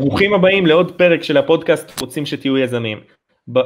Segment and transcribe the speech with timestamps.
[0.00, 3.00] ברוכים הבאים לעוד פרק של הפודקאסט רוצים שתהיו יזמים.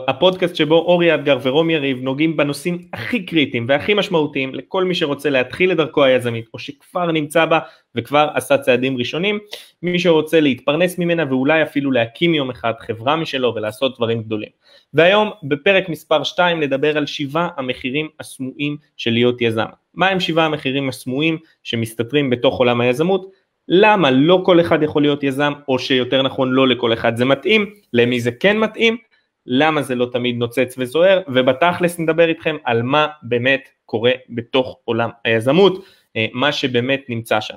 [0.08, 5.30] הפודקאסט שבו אורי אדגר ורום יריב נוגעים בנושאים הכי קריטיים והכי משמעותיים לכל מי שרוצה
[5.30, 7.58] להתחיל את דרכו היזמית או שכבר נמצא בה
[7.94, 9.38] וכבר עשה צעדים ראשונים,
[9.82, 14.50] מי שרוצה להתפרנס ממנה ואולי אפילו להקים יום אחד חברה משלו ולעשות דברים גדולים.
[14.94, 19.66] והיום בפרק מספר 2 נדבר על שבעה המחירים הסמויים של להיות יזם.
[19.94, 23.43] מה הם שבעה המחירים הסמויים שמסתתרים בתוך עולם היזמות?
[23.68, 27.74] למה לא כל אחד יכול להיות יזם או שיותר נכון לא לכל אחד זה מתאים,
[27.92, 28.96] למי זה כן מתאים
[29.46, 35.10] למה זה לא תמיד נוצץ וזוהר, ובתכלס נדבר איתכם על מה באמת קורה בתוך עולם
[35.24, 35.84] היזמות,
[36.16, 37.56] אה, מה שבאמת נמצא שם.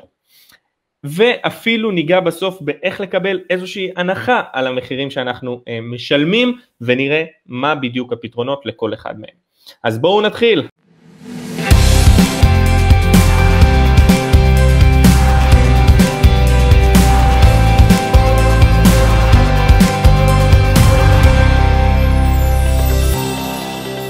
[1.03, 8.13] ואפילו ניגע בסוף באיך לקבל איזושהי הנחה על המחירים שאנחנו אה, משלמים, ונראה מה בדיוק
[8.13, 9.35] הפתרונות לכל אחד מהם.
[9.83, 10.67] אז בואו נתחיל.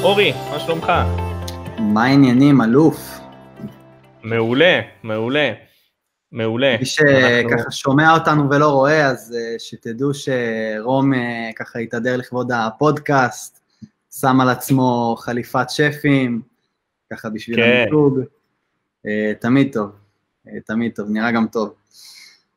[0.08, 0.91] אורי, מה שלומך?
[1.80, 3.19] מה העניינים, אלוף?
[4.23, 5.53] מעולה, מעולה,
[6.31, 6.75] מעולה.
[6.80, 7.09] מי שככה
[7.52, 7.72] אנחנו...
[7.72, 11.17] שומע אותנו ולא רואה, אז uh, שתדעו שרום uh,
[11.55, 13.59] ככה התהדר לכבוד הפודקאסט,
[14.19, 16.41] שם על עצמו חליפת שפים,
[17.13, 17.81] ככה בשביל כן.
[17.81, 18.19] המיתוג.
[18.19, 19.91] Uh, תמיד טוב,
[20.66, 21.73] תמיד טוב, נראה גם טוב.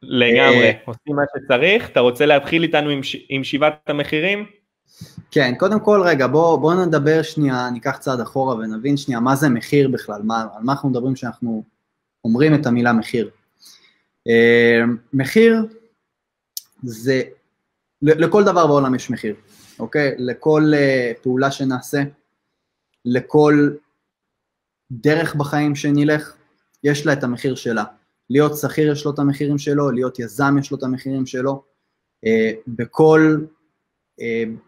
[0.02, 1.90] לגמרי, עושים מה שצריך.
[1.90, 3.16] אתה רוצה להתחיל איתנו עם, ש...
[3.28, 4.59] עם שבעת המחירים?
[5.30, 9.48] כן, קודם כל רגע, בואו בוא נדבר שנייה, ניקח צעד אחורה ונבין שנייה מה זה
[9.48, 11.64] מחיר בכלל, מה, על מה אנחנו מדברים כשאנחנו
[12.24, 13.30] אומרים את המילה מחיר.
[14.28, 15.66] Uh, מחיר
[16.83, 17.22] זה,
[18.02, 19.34] לכל דבר בעולם יש מחיר,
[19.78, 20.14] אוקיי?
[20.18, 22.02] לכל uh, פעולה שנעשה,
[23.05, 23.70] לכל
[24.91, 26.34] דרך בחיים שנלך,
[26.84, 27.84] יש לה את המחיר שלה.
[28.30, 31.62] להיות שכיר יש לו את המחירים שלו, להיות יזם יש לו את המחירים שלו.
[32.27, 32.28] Uh,
[32.68, 33.36] בכל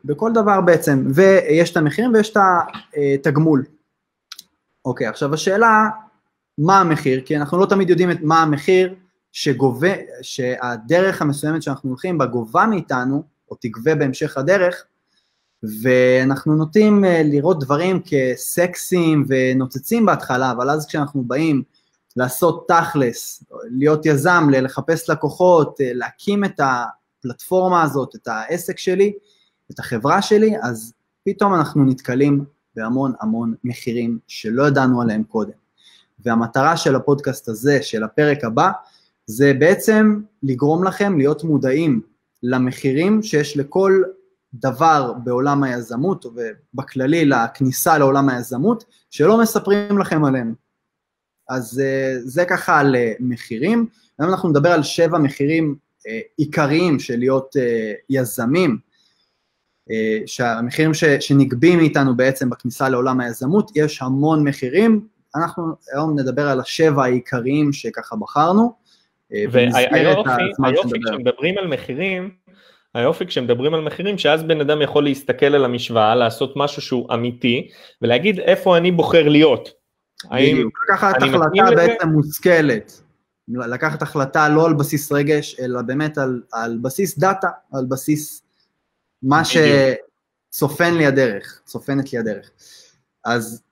[0.05, 2.37] בכל דבר בעצם, ויש את המחירים ויש את
[2.97, 3.65] התגמול.
[4.85, 5.89] אוקיי, עכשיו השאלה,
[6.59, 7.21] מה המחיר?
[7.21, 8.95] כי אנחנו לא תמיד יודעים את מה המחיר
[9.33, 14.85] שגובה, שהדרך המסוימת שאנחנו הולכים בה גובה מאיתנו, או תגבה בהמשך הדרך,
[15.83, 21.63] ואנחנו נוטים אה, לראות דברים כסקסיים ונוצצים בהתחלה, אבל אז כשאנחנו באים
[22.17, 29.13] לעשות תכלס, להיות יזם, לחפש לקוחות, אה, להקים את הפלטפורמה הזאת, את העסק שלי,
[29.71, 30.93] את החברה שלי, אז
[31.25, 32.45] פתאום אנחנו נתקלים
[32.77, 35.53] בהמון המון מחירים שלא ידענו עליהם קודם.
[36.25, 38.71] והמטרה של הפודקאסט הזה, של הפרק הבא,
[39.27, 42.01] זה בעצם לגרום לכם להיות מודעים
[42.43, 44.03] למחירים שיש לכל
[44.55, 50.55] דבר בעולם היזמות, ובכללי לכניסה לעולם היזמות, שלא מספרים לכם עליהם.
[51.49, 53.87] אז אה, זה ככה על אה, מחירים.
[54.19, 55.77] היום אנחנו נדבר על שבע מחירים
[56.09, 57.57] אה, עיקריים של להיות
[58.11, 58.79] יזמים,
[60.27, 65.01] שהמחירים ש, שנגבים מאיתנו בעצם בכניסה לעולם היזמות, יש המון מחירים,
[65.37, 68.73] אנחנו היום נדבר על השבע העיקריים שככה בחרנו.
[69.35, 72.31] אה, והיופי כשמדברים על מחירים,
[72.95, 77.69] היופי כשמדברים על מחירים, שאז בן אדם יכול להסתכל על המשוואה, לעשות משהו שהוא אמיתי,
[78.03, 79.69] ולהגיד איפה אני בוחר להיות.
[80.33, 83.03] בדיוק, לקחת החלטה בעצם מושכלת.
[83.49, 88.42] לקחת החלטה לא על בסיס רגש, אלא באמת על, על בסיס דאטה, על בסיס
[89.23, 92.51] מה שצופן לי הדרך, צופנת לי הדרך.
[93.25, 93.63] אז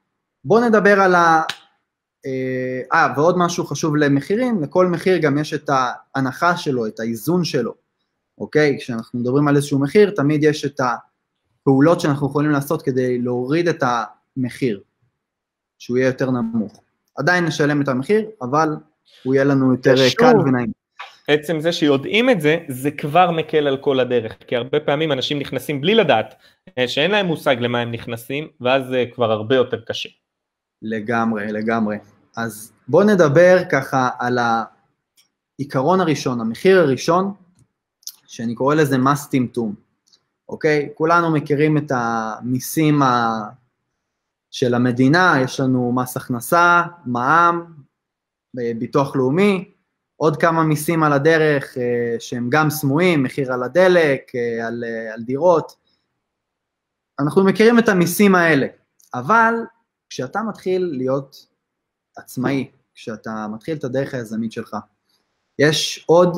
[0.44, 1.43] בואו נדבר על ה...
[2.27, 5.71] אה, אה, ועוד משהו חשוב למחירים, לכל מחיר גם יש את
[6.15, 7.75] ההנחה שלו, את האיזון שלו,
[8.38, 8.77] אוקיי?
[8.81, 13.82] כשאנחנו מדברים על איזשהו מחיר, תמיד יש את הפעולות שאנחנו יכולים לעשות כדי להוריד את
[14.37, 14.81] המחיר,
[15.78, 16.82] שהוא יהיה יותר נמוך.
[17.17, 18.69] עדיין נשלם את המחיר, אבל
[19.22, 20.80] הוא יהיה לנו יותר קל ונעים.
[21.31, 25.39] עצם זה שיודעים את זה, זה כבר מקל על כל הדרך, כי הרבה פעמים אנשים
[25.39, 26.35] נכנסים בלי לדעת,
[26.79, 30.09] אה, שאין להם מושג למה הם נכנסים, ואז זה כבר הרבה יותר קשה.
[30.83, 31.97] לגמרי, לגמרי.
[32.37, 34.39] אז בואו נדבר ככה על
[35.59, 37.33] העיקרון הראשון, המחיר הראשון,
[38.27, 39.75] שאני קורא לזה מס טמטום,
[40.49, 40.88] אוקיי?
[40.94, 43.41] כולנו מכירים את המיסים ה...
[44.50, 47.65] של המדינה, יש לנו מס הכנסה, מע"מ,
[48.59, 49.71] אה, ביטוח לאומי,
[50.22, 55.14] עוד כמה מיסים על הדרך אה, שהם גם סמויים, מחיר על הדלק, אה, על, אה,
[55.14, 55.76] על דירות.
[57.20, 58.67] אנחנו מכירים את המיסים האלה,
[59.14, 59.55] אבל
[60.08, 61.46] כשאתה מתחיל להיות
[62.17, 64.76] עצמאי, כשאתה מתחיל את הדרך היזמית שלך,
[65.58, 66.37] יש עוד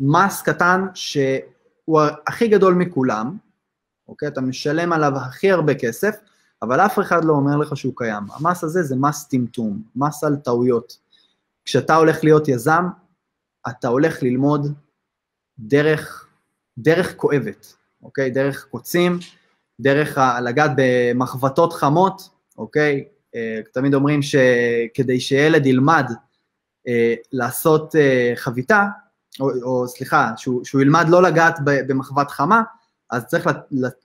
[0.00, 3.36] מס קטן שהוא הכי גדול מכולם,
[4.08, 4.28] אוקיי?
[4.28, 6.16] אתה משלם עליו הכי הרבה כסף,
[6.62, 8.22] אבל אף אחד לא אומר לך שהוא קיים.
[8.32, 11.09] המס הזה זה מס טמטום, מס על טעויות.
[11.70, 12.84] כשאתה הולך להיות יזם,
[13.68, 14.74] אתה הולך ללמוד
[15.58, 16.26] דרך
[16.78, 18.30] דרך כואבת, אוקיי?
[18.30, 19.18] דרך קוצים,
[19.80, 22.28] דרך לגעת במחבטות חמות,
[22.58, 23.04] אוקיי?
[23.34, 26.10] אה, תמיד אומרים שכדי שילד ילמד
[26.88, 28.86] אה, לעשות אה, חביתה,
[29.40, 32.62] או, או סליחה, שהוא, שהוא ילמד לא לגעת במחבת חמה,
[33.10, 33.48] אז צריך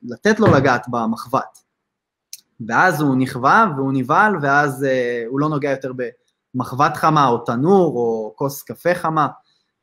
[0.04, 1.60] לתת לו לגעת במחבת.
[2.68, 5.94] ואז הוא נכווה והוא נבהל, ואז אה, הוא לא נוגע יותר
[6.56, 9.28] במחבת חמה או תנור או כוס קפה חמה,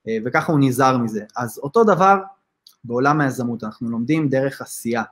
[0.08, 1.24] אה, וככה הוא נזהר מזה.
[1.36, 2.16] אז אותו דבר
[2.84, 5.02] בעולם היזמות, אנחנו לומדים דרך עשייה.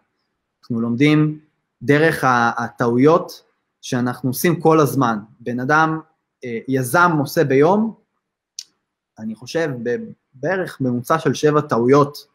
[0.62, 1.40] אנחנו לומדים
[1.82, 2.24] דרך
[2.58, 3.42] הטעויות
[3.80, 5.18] שאנחנו עושים כל הזמן.
[5.40, 6.00] בן אדם,
[6.44, 7.94] אה, יזם עושה ביום,
[9.18, 9.70] אני חושב
[10.34, 12.26] בערך ממוצע של שבע טעויות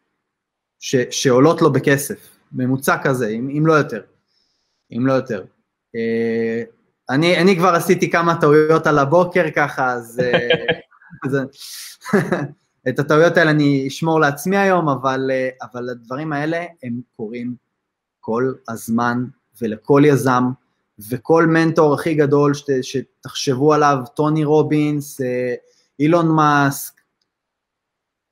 [0.78, 4.02] ש, שעולות לו בכסף, ממוצע כזה, אם, אם לא יותר,
[4.96, 5.44] אם לא יותר.
[7.10, 10.48] אה, אני, אני כבר עשיתי כמה טעויות על הבוקר ככה, אז, אה,
[11.24, 11.36] אז
[12.88, 17.54] את הטעויות האלה אני אשמור לעצמי היום, אבל, אה, אבל הדברים האלה הם קורים
[18.20, 19.24] כל הזמן
[19.62, 20.44] ולכל יזם,
[21.10, 25.20] וכל מנטור הכי גדול שת, שתחשבו עליו, טוני רובינס,
[25.98, 27.00] אילון מאסק,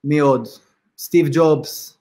[0.05, 0.49] מי עוד?
[0.99, 1.99] סטיב ג'ובס,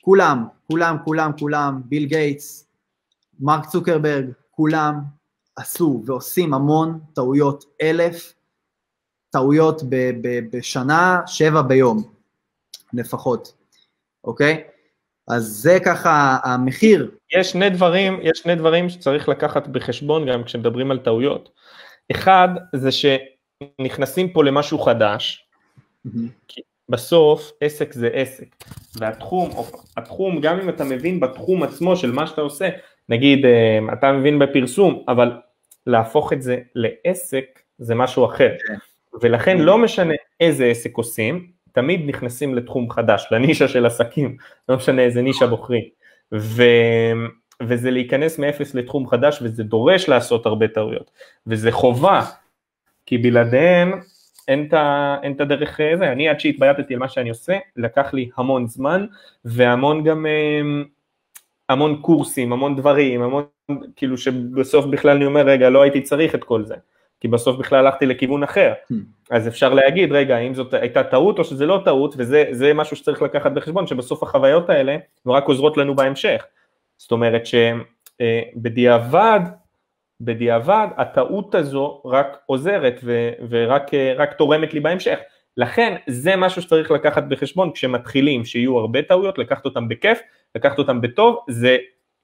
[0.00, 2.66] כולם, כולם, כולם, כולם, ביל גייטס,
[3.40, 5.00] מרק צוקרברג, כולם
[5.56, 8.34] עשו ועושים המון טעויות, אלף
[9.30, 12.02] טעויות ב- ב- בשנה, שבע ביום
[12.92, 13.54] לפחות,
[14.24, 14.64] אוקיי?
[15.28, 17.10] אז זה ככה המחיר.
[17.32, 21.50] יש שני דברים, יש שני דברים שצריך לקחת בחשבון גם כשמדברים על טעויות.
[22.10, 25.48] אחד זה שנכנסים פה למשהו חדש,
[26.06, 26.60] mm-hmm.
[26.88, 28.64] בסוף עסק זה עסק,
[28.96, 29.50] והתחום,
[29.96, 32.68] התחום גם אם אתה מבין בתחום עצמו של מה שאתה עושה,
[33.08, 35.32] נגיד אה, אתה מבין בפרסום, אבל
[35.86, 38.74] להפוך את זה לעסק זה משהו אחר, כן.
[39.22, 44.36] ולכן לא משנה איזה עסק עושים, תמיד נכנסים לתחום חדש, לנישה של עסקים,
[44.68, 45.84] לא משנה איזה נישה בוחרים,
[46.32, 46.62] ו...
[47.62, 51.10] וזה להיכנס מאפס לתחום חדש וזה דורש לעשות הרבה טעויות,
[51.46, 52.22] וזה חובה,
[53.06, 54.00] כי בלעדיהם
[54.48, 54.68] אין
[55.36, 59.06] את הדרך אה, זה, אני עד שהתבייתתי על מה שאני עושה, לקח לי המון זמן
[59.44, 60.84] והמון גם, אמ,
[61.68, 63.44] המון קורסים, המון דברים, המון,
[63.96, 66.74] כאילו שבסוף בכלל אני אומר, רגע, לא הייתי צריך את כל זה,
[67.20, 68.94] כי בסוף בכלל הלכתי לכיוון אחר, hmm.
[69.30, 73.22] אז אפשר להגיד, רגע, האם זאת הייתה טעות או שזה לא טעות, וזה משהו שצריך
[73.22, 74.96] לקחת בחשבון, שבסוף החוויות האלה
[75.26, 76.46] רק עוזרות לנו בהמשך,
[76.96, 79.50] זאת אומרת שבדיעבד, אה,
[80.20, 85.18] בדיעבד הטעות הזו רק עוזרת ו- ורק תורמת לי בהמשך.
[85.56, 90.18] לכן זה משהו שצריך לקחת בחשבון כשמתחילים, שיהיו הרבה טעויות, לקחת אותם בכיף,
[90.54, 91.76] לקחת אותם בטוב, זה,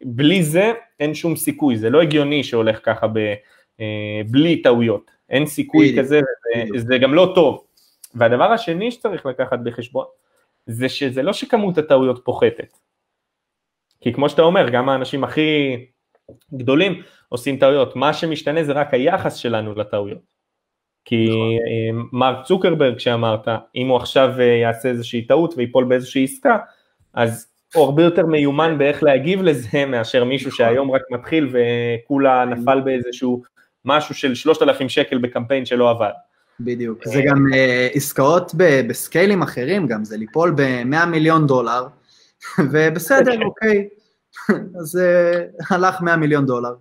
[0.04, 3.18] בלי זה אין שום סיכוי, זה לא הגיוני שהולך ככה ב,
[3.80, 6.20] אה, בלי טעויות, אין סיכוי כזה,
[6.74, 7.64] זה, זה גם לא טוב.
[8.14, 10.04] והדבר השני שצריך לקחת בחשבון,
[10.66, 12.78] זה שזה לא שכמות הטעויות פוחתת.
[14.00, 15.76] כי כמו שאתה אומר, גם האנשים הכי
[16.54, 20.39] גדולים עושים טעויות, מה שמשתנה זה רק היחס שלנו לטעויות.
[21.04, 21.40] כי נכון.
[21.40, 26.58] אה, מרק צוקרברג שאמרת, אם הוא עכשיו אה, יעשה איזושהי טעות ויפול באיזושהי עסקה,
[27.14, 30.66] אז הוא הרבה יותר מיומן באיך להגיב לזה מאשר מישהו נכון.
[30.66, 33.42] שהיום רק מתחיל וכולה נפל באיזשהו
[33.84, 36.10] משהו של 3,000 שקל בקמפיין שלא עבד.
[36.60, 41.86] בדיוק, זה גם uh, עסקאות ב- בסקיילים אחרים גם, זה ליפול ב-100 מיליון דולר,
[42.72, 43.42] ובסדר.
[43.46, 43.88] אוקיי,
[44.80, 46.74] אז uh, הלך 100 מיליון דולר.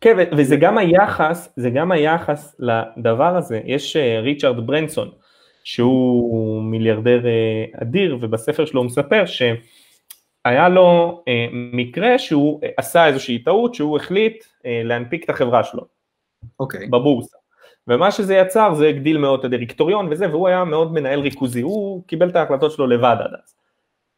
[0.00, 3.60] כן, וזה גם היחס, זה גם היחס לדבר הזה.
[3.64, 5.10] יש אה, ריצ'רד ברנסון,
[5.64, 13.38] שהוא מיליארדר אה, אדיר, ובספר שלו הוא מספר שהיה לו אה, מקרה שהוא עשה איזושהי
[13.38, 15.82] טעות, שהוא החליט להנפיק את החברה שלו.
[16.60, 16.80] אוקיי.
[16.80, 16.90] Okay.
[16.90, 17.36] בבורסה.
[17.88, 22.02] ומה שזה יצר זה הגדיל מאוד את הדירקטוריון וזה, והוא היה מאוד מנהל ריכוזי, הוא
[22.06, 23.54] קיבל את ההחלטות שלו לבד עד אז.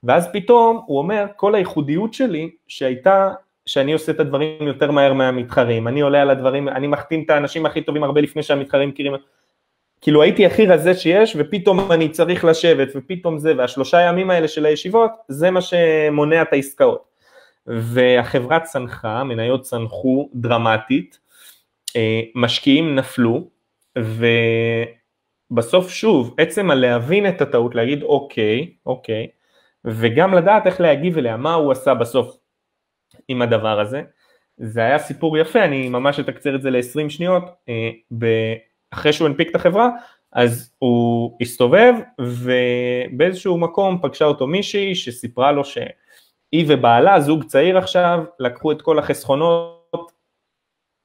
[0.03, 3.33] ואז פתאום הוא אומר, כל הייחודיות שלי שהייתה
[3.69, 7.67] שאני עושה את הדברים יותר מהר מהמתחרים, אני עולה על הדברים, אני מחתים את האנשים
[7.67, 9.13] הכי טובים הרבה לפני שהמתחרים מכירים,
[10.01, 14.67] כאילו הייתי הכי רזה שיש ופתאום אני צריך לשבת ופתאום זה, והשלושה ימים האלה של
[14.67, 17.09] הישיבות, זה מה שמונע את העסקאות.
[17.67, 21.19] והחברה צנחה, מניות צנחו דרמטית,
[21.97, 23.49] אה, משקיעים נפלו,
[25.51, 29.27] ובסוף שוב, עצם הלהבין את הטעות, להגיד אוקיי, אוקיי,
[29.85, 32.38] וגם לדעת איך להגיב אליה, מה הוא עשה בסוף,
[33.29, 34.03] עם הדבר הזה.
[34.57, 37.91] זה היה סיפור יפה, אני ממש אתקצר את זה ל-20 שניות, אה,
[38.91, 39.91] אחרי שהוא הנפיק את החברה,
[40.33, 48.25] אז הוא הסתובב ובאיזשהו מקום פגשה אותו מישהי שסיפרה לו שהיא ובעלה, זוג צעיר עכשיו,
[48.41, 50.13] לקחו את כל החסכונות,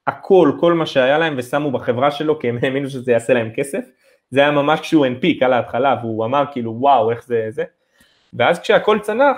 [0.07, 3.85] הכל, כל מה שהיה להם ושמו בחברה שלו כי הם האמינו שזה יעשה להם כסף,
[4.29, 7.63] זה היה ממש כשהוא הנפיק על ההתחלה והוא אמר כאילו וואו איך זה זה,
[8.33, 9.37] ואז כשהכל צנח,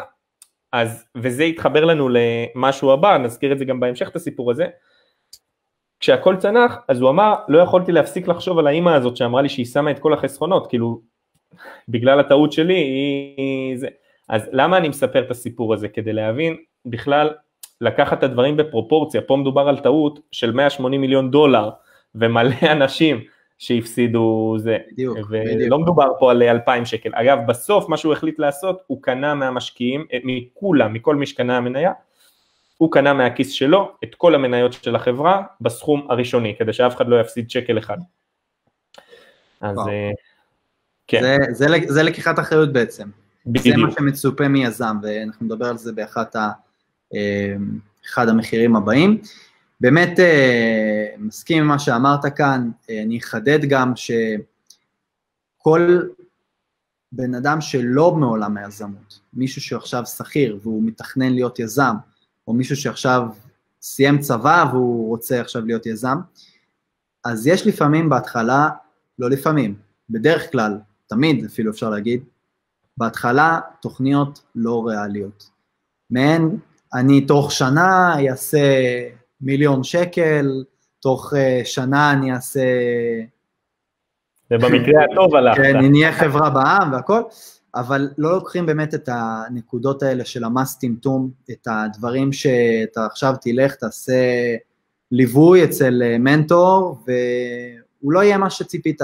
[0.75, 4.67] אז, וזה יתחבר לנו למשהו הבא, נזכיר את זה גם בהמשך את הסיפור הזה,
[5.99, 9.65] כשהכל צנח, אז הוא אמר, לא יכולתי להפסיק לחשוב על האימא הזאת שאמרה לי שהיא
[9.65, 11.01] שמה את כל החסכונות, כאילו,
[11.89, 13.77] בגלל הטעות שלי, היא...
[13.77, 13.87] זה.
[14.29, 15.87] אז למה אני מספר את הסיפור הזה?
[15.87, 17.29] כדי להבין בכלל,
[17.81, 21.69] לקחת את הדברים בפרופורציה, פה מדובר על טעות של 180 מיליון דולר,
[22.15, 23.23] ומלא אנשים
[23.57, 25.81] שהפסידו זה, בדיוק, ולא בדיוק.
[25.81, 27.09] מדובר פה על 2,000 שקל.
[27.13, 31.91] אגב, בסוף מה שהוא החליט לעשות, הוא קנה מהמשקיעים, אה, מכולם, מכל מי שקנה המניה,
[32.77, 37.19] הוא קנה מהכיס שלו את כל המניות של החברה בסכום הראשוני, כדי שאף אחד לא
[37.19, 37.97] יפסיד שקל אחד.
[39.61, 39.89] אז וואו.
[39.89, 40.11] אה,
[41.07, 41.21] כן.
[41.21, 43.07] זה, זה, זה לקיחת אחריות בעצם.
[43.45, 43.75] בדיוק.
[43.75, 46.25] זה מה שמצופה מיזם, ואנחנו נדבר על זה באחד
[47.15, 47.53] אה,
[48.17, 49.21] המחירים הבאים.
[49.81, 56.01] באמת אה, מסכים עם מה שאמרת כאן, אני אחדד גם שכל
[57.11, 61.95] בן אדם שלא מעולם היזמות, מישהו שעכשיו שכיר והוא מתכנן להיות יזם,
[62.47, 63.27] או מישהו שעכשיו
[63.81, 66.17] סיים צבא והוא רוצה עכשיו להיות יזם,
[67.25, 68.69] אז יש לפעמים בהתחלה,
[69.19, 69.75] לא לפעמים,
[70.09, 70.77] בדרך כלל,
[71.07, 72.23] תמיד אפילו אפשר להגיד,
[72.97, 75.49] בהתחלה תוכניות לא ריאליות.
[76.09, 76.57] מעין,
[76.93, 78.59] אני תוך שנה אעשה
[79.41, 80.63] מיליון שקל,
[80.99, 82.61] תוך uh, שנה אני אעשה...
[84.51, 85.61] ובמקרה הטוב הלכת.
[85.61, 87.21] כן, נהיה חברה בעם והכל.
[87.75, 93.75] אבל לא לוקחים באמת את הנקודות האלה של המס טמטום, את הדברים שאתה עכשיו תלך,
[93.75, 94.13] תעשה
[95.11, 99.01] ליווי אצל אה, מנטור, והוא לא יהיה מה שציפית,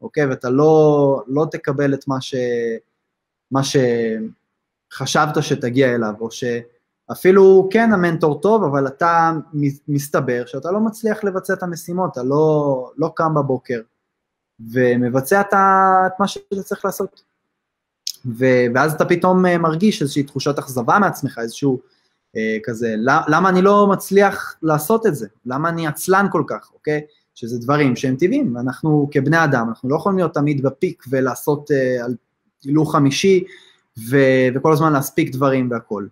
[0.00, 0.26] אוקיי?
[0.26, 2.34] ואתה לא, לא תקבל את מה, ש,
[3.50, 6.28] מה שחשבת שתגיע אליו, או
[7.08, 9.32] שאפילו כן המנטור טוב, אבל אתה
[9.88, 13.80] מסתבר שאתה לא מצליח לבצע את המשימות, אתה לא, לא קם בבוקר
[14.72, 15.54] ומבצע את
[16.18, 17.22] מה שאתה צריך לעשות.
[18.26, 21.80] ו- ואז אתה פתאום אה, מרגיש איזושהי תחושת אכזבה מעצמך, איזשהו
[22.36, 22.94] אה, כזה,
[23.28, 25.26] למה אני לא מצליח לעשות את זה?
[25.46, 27.00] למה אני עצלן כל כך, אוקיי?
[27.34, 32.04] שזה דברים שהם טבעיים, אנחנו כבני אדם, אנחנו לא יכולים להיות תמיד בפיק ולעשות אה,
[32.04, 32.14] על
[32.64, 33.44] הילוך חמישי
[34.10, 36.08] ו- וכל הזמן להספיק דברים והכול.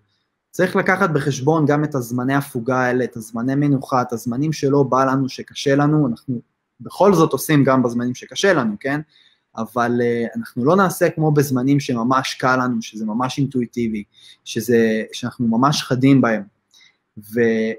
[0.53, 5.05] צריך לקחת בחשבון גם את הזמני הפוגה האלה, את הזמני מנוחה, את הזמנים שלא בא
[5.05, 6.41] לנו, שקשה לנו, אנחנו
[6.81, 9.01] בכל זאת עושים גם בזמנים שקשה לנו, כן?
[9.57, 14.05] אבל uh, אנחנו לא נעשה כמו בזמנים שממש קל לנו, שזה ממש אינטואיטיבי,
[14.45, 16.43] שזה, שאנחנו ממש חדים בהם.
[17.17, 17.77] ואין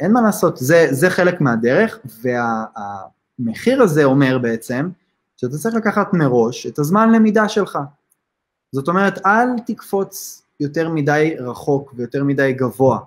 [0.00, 4.88] אה, uh, מה לעשות, זה, זה חלק מהדרך, והמחיר וה, הזה אומר בעצם,
[5.36, 7.78] שאתה צריך לקחת מראש את הזמן למידה שלך.
[8.72, 12.98] זאת אומרת, אל תקפוץ יותר מדי רחוק ויותר מדי גבוה.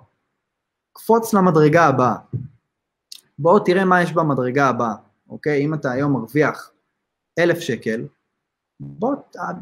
[0.92, 2.16] קפוץ למדרגה הבאה.
[3.38, 4.94] בואו תראה מה יש במדרגה הבאה,
[5.28, 5.64] אוקיי?
[5.64, 6.70] אם אתה היום מרוויח
[7.38, 8.06] אלף שקל,
[8.80, 9.14] בוא,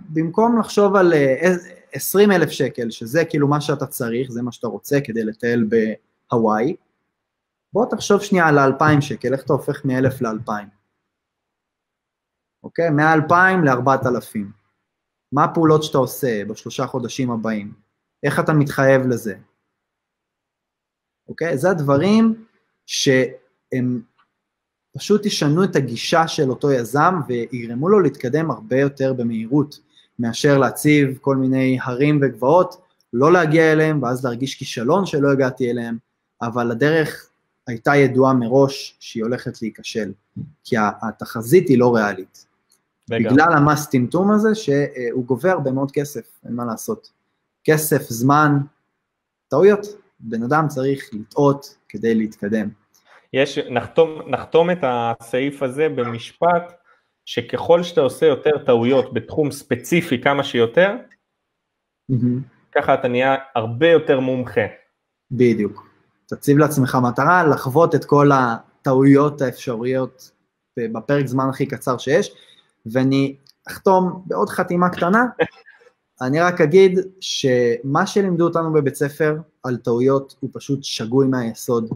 [0.09, 1.55] במקום לחשוב על אה,
[1.93, 6.77] עשרים אלף שקל, שזה כאילו מה שאתה צריך, זה מה שאתה רוצה כדי לטייל בהוואי,
[7.73, 10.69] בוא תחשוב שנייה על האלפיים שקל, איך אתה הופך מאלף לאלפיים,
[12.63, 12.91] אוקיי?
[12.91, 14.53] מאלפיים לארבעת אלפים.
[15.33, 17.82] מה הפעולות שאתה עושה בשלושה חודשים הבאים?
[18.23, 19.35] איך אתה מתחייב לזה?
[21.29, 21.59] אוקיי?
[21.59, 22.45] זה הדברים
[22.87, 24.03] שהם
[24.97, 29.81] פשוט ישנו את הגישה של אותו יזם ויגרמו לו להתקדם הרבה יותר במהירות
[30.19, 35.99] מאשר להציב כל מיני הרים וגבעות, לא להגיע אליהם ואז להרגיש כישלון שלא הגעתי אליהם,
[36.43, 37.31] אבל הדרך
[37.67, 40.13] הייתה ידועה מראש שהיא הולכת להיכשל,
[40.65, 42.47] כי התחזית היא לא ריאלית.
[43.11, 43.33] וגם.
[43.33, 47.11] בגלל המס טמטום הזה שהוא גובה הרבה מאוד כסף, אין מה לעשות.
[47.65, 48.59] כסף, זמן,
[49.49, 49.87] טעויות.
[50.21, 52.69] בן אדם צריך לטעות כדי להתקדם.
[53.33, 56.73] יש, נחתום, נחתום את הסעיף הזה במשפט
[57.25, 60.97] שככל שאתה עושה יותר טעויות בתחום ספציפי כמה שיותר,
[62.13, 62.41] mm-hmm.
[62.75, 64.67] ככה אתה נהיה הרבה יותר מומחה.
[65.31, 65.87] בדיוק.
[66.27, 70.31] תציב לעצמך מטרה לחוות את כל הטעויות האפשריות
[70.79, 72.35] בפרק זמן הכי קצר שיש,
[72.87, 73.37] ואני
[73.69, 75.25] אחתום בעוד חתימה קטנה,
[76.23, 81.91] אני רק אגיד שמה שלימדו אותנו בבית ספר על טעויות הוא פשוט שגוי מהיסוד.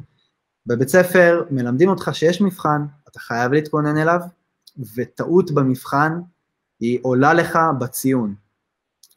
[0.67, 4.21] בבית ספר מלמדים אותך שיש מבחן, אתה חייב להתכונן אליו,
[4.97, 6.21] וטעות במבחן
[6.81, 8.35] היא עולה לך בציון.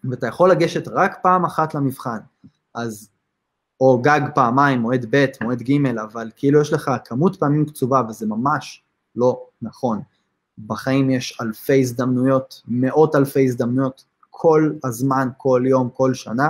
[0.09, 2.19] ואתה יכול לגשת רק פעם אחת למבחן,
[2.75, 3.09] אז,
[3.81, 8.25] או גג פעמיים, מועד ב', מועד ג', אבל כאילו יש לך כמות פעמים קצובה, וזה
[8.25, 8.83] ממש
[9.15, 10.01] לא נכון.
[10.67, 14.05] בחיים יש אלפי הזדמנויות, מאות אלפי הזדמנויות,
[14.41, 16.49] כל הזמן, כל יום, כל שנה.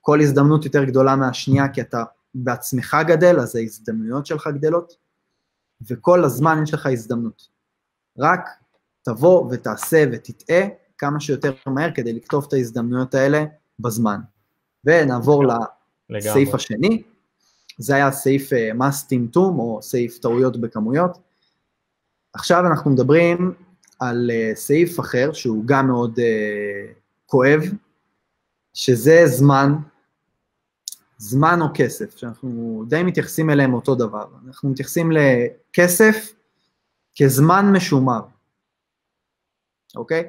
[0.00, 4.96] כל הזדמנות יותר גדולה מהשנייה, כי אתה בעצמך גדל, אז ההזדמנויות שלך גדלות,
[5.90, 7.48] וכל הזמן יש לך הזדמנות.
[8.18, 8.48] רק
[9.02, 10.66] תבוא ותעשה ותטעה,
[10.98, 13.44] כמה שיותר מהר כדי לכתוב את ההזדמנויות האלה
[13.78, 14.20] בזמן.
[14.84, 15.44] ונעבור
[16.10, 17.02] לסעיף השני,
[17.78, 21.18] זה היה סעיף מס טמטום או סעיף טעויות בכמויות.
[22.32, 23.54] עכשיו אנחנו מדברים
[23.98, 26.18] על סעיף אחר שהוא גם מאוד
[27.26, 27.60] כואב,
[28.74, 29.72] שזה זמן,
[31.18, 34.26] זמן או כסף, שאנחנו די מתייחסים אליהם אותו דבר.
[34.46, 36.34] אנחנו מתייחסים לכסף
[37.22, 38.20] כזמן משומר,
[39.96, 40.24] אוקיי?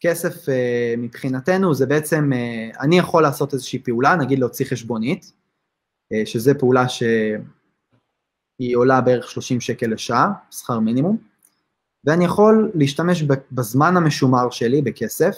[0.00, 5.32] כסף אה, מבחינתנו זה בעצם, אה, אני יכול לעשות איזושהי פעולה, נגיד להוציא חשבונית,
[6.12, 11.29] אה, שזה פעולה שהיא עולה בערך 30 שקל לשעה, שכר מינימום,
[12.04, 15.36] ואני יכול להשתמש בזמן המשומר שלי בכסף,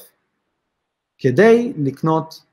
[1.18, 2.44] כדי לקנות,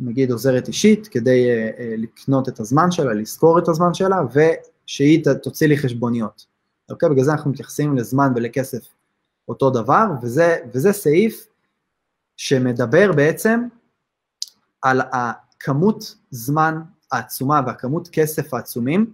[0.00, 5.76] נגיד עוזרת אישית, כדי לקנות את הזמן שלה, לזכור את הזמן שלה, ושהיא תוציא לי
[5.76, 6.46] חשבוניות.
[6.90, 7.08] אוקיי?
[7.08, 8.88] בגלל זה אנחנו מתייחסים לזמן ולכסף
[9.48, 11.46] אותו דבר, וזה, וזה סעיף
[12.36, 13.60] שמדבר בעצם
[14.82, 16.80] על הכמות זמן
[17.12, 19.12] העצומה והכמות כסף העצומים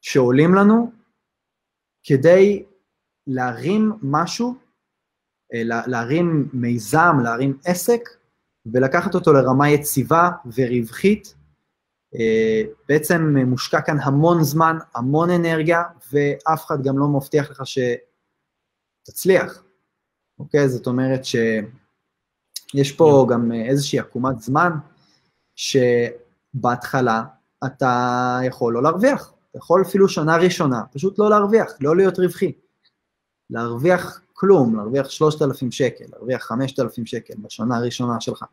[0.00, 0.92] שעולים לנו
[2.04, 2.64] כדי
[3.26, 4.54] להרים משהו,
[5.54, 8.00] אה, להרים מיזם, להרים עסק,
[8.72, 11.34] ולקחת אותו לרמה יציבה ורווחית.
[12.14, 17.78] אה, בעצם מושקע כאן המון זמן, המון אנרגיה, ואף אחד גם לא מבטיח לך ש...
[19.02, 19.62] תצליח,
[20.38, 20.68] אוקיי?
[20.68, 23.26] זאת אומרת שיש פה.
[23.30, 24.72] גם איזושהי עקומת זמן,
[25.56, 27.22] שבהתחלה
[27.66, 32.52] אתה יכול לא להרוויח, אתה יכול אפילו שנה ראשונה, פשוט לא להרוויח, לא להיות רווחי.
[33.50, 38.44] להרוויח כלום, להרוויח 3,000 שקל, להרוויח 5,000 שקל בשנה הראשונה שלך,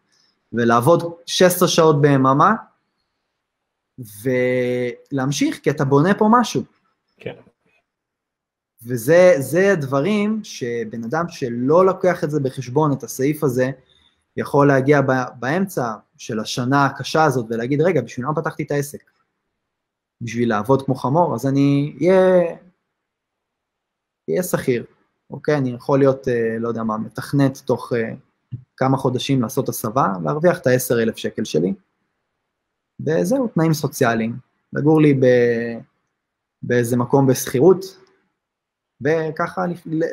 [0.54, 2.54] ולעבוד 16 שעות ביממה,
[5.12, 6.63] ולהמשיך, כי אתה בונה פה משהו.
[7.18, 7.36] כן.
[8.84, 13.72] וזה הדברים שבן אדם שלא לוקח את זה בחשבון, את הסעיף הזה,
[14.38, 15.01] יכול להגיע
[15.39, 19.03] באמצע של השנה הקשה הזאת ולהגיד, רגע, בשביל מה פתחתי את העסק?
[20.22, 21.36] בשביל לעבוד כמו חמור?
[21.36, 21.98] אז אני
[24.30, 24.86] אהיה, שכיר,
[25.30, 25.58] אוקיי?
[25.58, 28.14] אני יכול להיות, אה, לא יודע מה, מתכנת תוך אה,
[28.77, 31.74] כמה חודשים לעשות הסבה, להרוויח את ה-10,000 שקל שלי,
[33.00, 34.36] וזהו, תנאים סוציאליים.
[34.74, 35.25] לגור לי ב...
[36.62, 37.86] באיזה מקום בשכירות,
[39.01, 39.66] וככה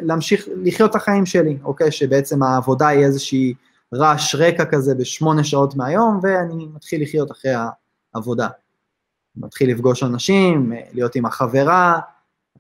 [0.02, 1.92] להמשיך לחיות את החיים שלי, אוקיי?
[1.92, 3.54] שבעצם העבודה היא איזושהי
[3.94, 7.52] רעש רקע כזה בשמונה שעות מהיום, ואני מתחיל לחיות אחרי
[8.14, 8.48] העבודה.
[9.36, 12.00] מתחיל לפגוש אנשים, להיות עם החברה,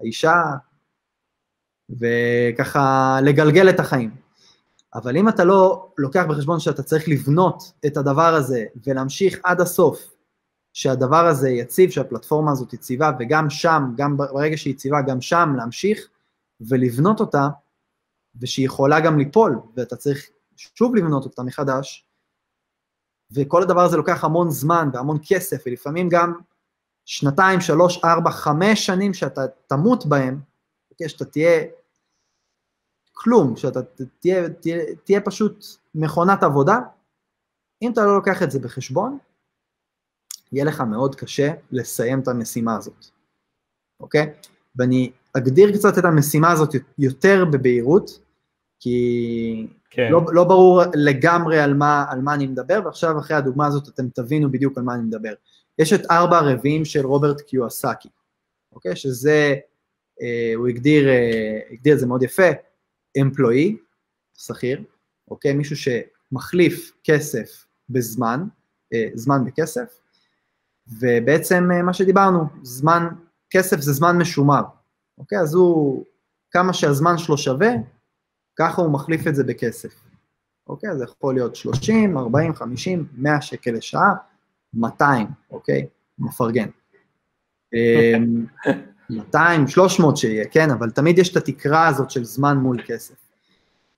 [0.00, 0.42] האישה,
[1.90, 4.10] וככה לגלגל את החיים.
[4.94, 10.14] אבל אם אתה לא לוקח בחשבון שאתה צריך לבנות את הדבר הזה ולהמשיך עד הסוף,
[10.72, 16.08] שהדבר הזה יציב, שהפלטפורמה הזאת יציבה, וגם שם, גם ברגע שהיא יציבה, גם שם להמשיך,
[16.60, 17.48] ולבנות אותה,
[18.40, 22.06] ושהיא יכולה גם ליפול, ואתה צריך שוב לבנות אותה מחדש,
[23.32, 26.34] וכל הדבר הזה לוקח המון זמן והמון כסף, ולפעמים גם
[27.04, 30.40] שנתיים, שלוש, ארבע, חמש שנים שאתה תמות בהם,
[30.90, 31.64] אוקיי, שאתה תהיה
[33.12, 33.80] כלום, שאתה
[34.20, 35.64] תהיה, תהיה, תהיה פשוט
[35.94, 36.78] מכונת עבודה,
[37.82, 39.18] אם אתה לא לוקח את זה בחשבון,
[40.52, 43.06] יהיה לך מאוד קשה לסיים את המשימה הזאת,
[44.00, 44.32] אוקיי?
[44.76, 48.18] ואני אגדיר קצת את המשימה הזאת יותר בבהירות,
[48.80, 50.08] כי כן.
[50.10, 54.08] לא, לא ברור לגמרי על מה, על מה אני מדבר, ועכשיו אחרי הדוגמה הזאת אתם
[54.08, 55.32] תבינו בדיוק על מה אני מדבר.
[55.78, 58.08] יש את ארבע הרביעים של רוברט קיואסקי,
[58.72, 58.96] אוקיי?
[58.96, 59.54] שזה,
[60.22, 62.50] אה, הוא הגדיר, אה, הגדיר את זה מאוד יפה,
[63.20, 63.76] אמפלואי,
[64.34, 64.84] שכיר,
[65.30, 65.52] אוקיי?
[65.52, 68.44] מישהו שמחליף כסף בזמן,
[68.94, 70.00] אה, זמן בכסף,
[71.00, 73.08] ובעצם אה, מה שדיברנו, זמן,
[73.50, 74.62] כסף זה זמן משומר,
[75.18, 75.38] אוקיי?
[75.38, 76.04] אז הוא,
[76.50, 77.70] כמה שהזמן שלו שווה,
[78.56, 80.04] ככה הוא מחליף את זה בכסף.
[80.66, 80.98] אוקיי?
[80.98, 84.14] זה יכול להיות 30, 40, 50, 100 שקל לשעה,
[84.76, 85.86] 200, אוקיי?
[86.18, 86.68] מפרגן.
[89.10, 90.70] 200, 300 שיהיה, כן?
[90.70, 93.14] אבל תמיד יש את התקרה הזאת של זמן מול כסף.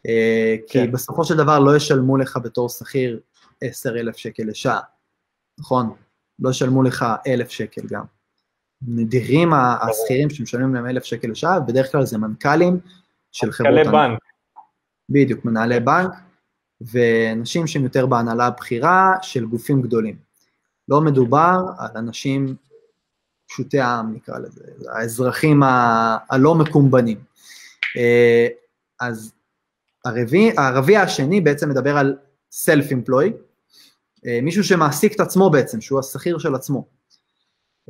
[0.07, 0.93] אה, כי כן.
[0.93, 3.21] בסופו של דבר לא ישלמו לך בתור שכיר
[3.61, 4.81] 10,000 שקל לשעה,
[5.59, 5.95] נכון?
[6.39, 8.05] לא ישלמו לך 1,000 שקל גם.
[8.83, 12.81] נדירים השכירים שמשלמים להם אלף שקל לשעה, בדרך כלל זה מנכ"לים
[13.33, 13.75] של חברות...
[13.75, 14.19] מנכ"לי בנק.
[15.09, 16.13] בדיוק, מנהלי בנק,
[16.81, 20.26] ואנשים שהם יותר בהנהלה הבכירה של גופים גדולים.
[20.89, 22.57] לא מדובר על אנשים
[23.49, 27.25] פשוטי העם, נקרא לזה, האזרחים ה- הלא מקומבנים.
[27.97, 28.47] אה,
[29.01, 29.33] אז
[30.05, 32.17] הרביע, הרביע השני בעצם מדבר על
[32.53, 33.35] self-employed,
[34.27, 36.87] אה, מישהו שמעסיק את עצמו בעצם, שהוא השכיר של עצמו.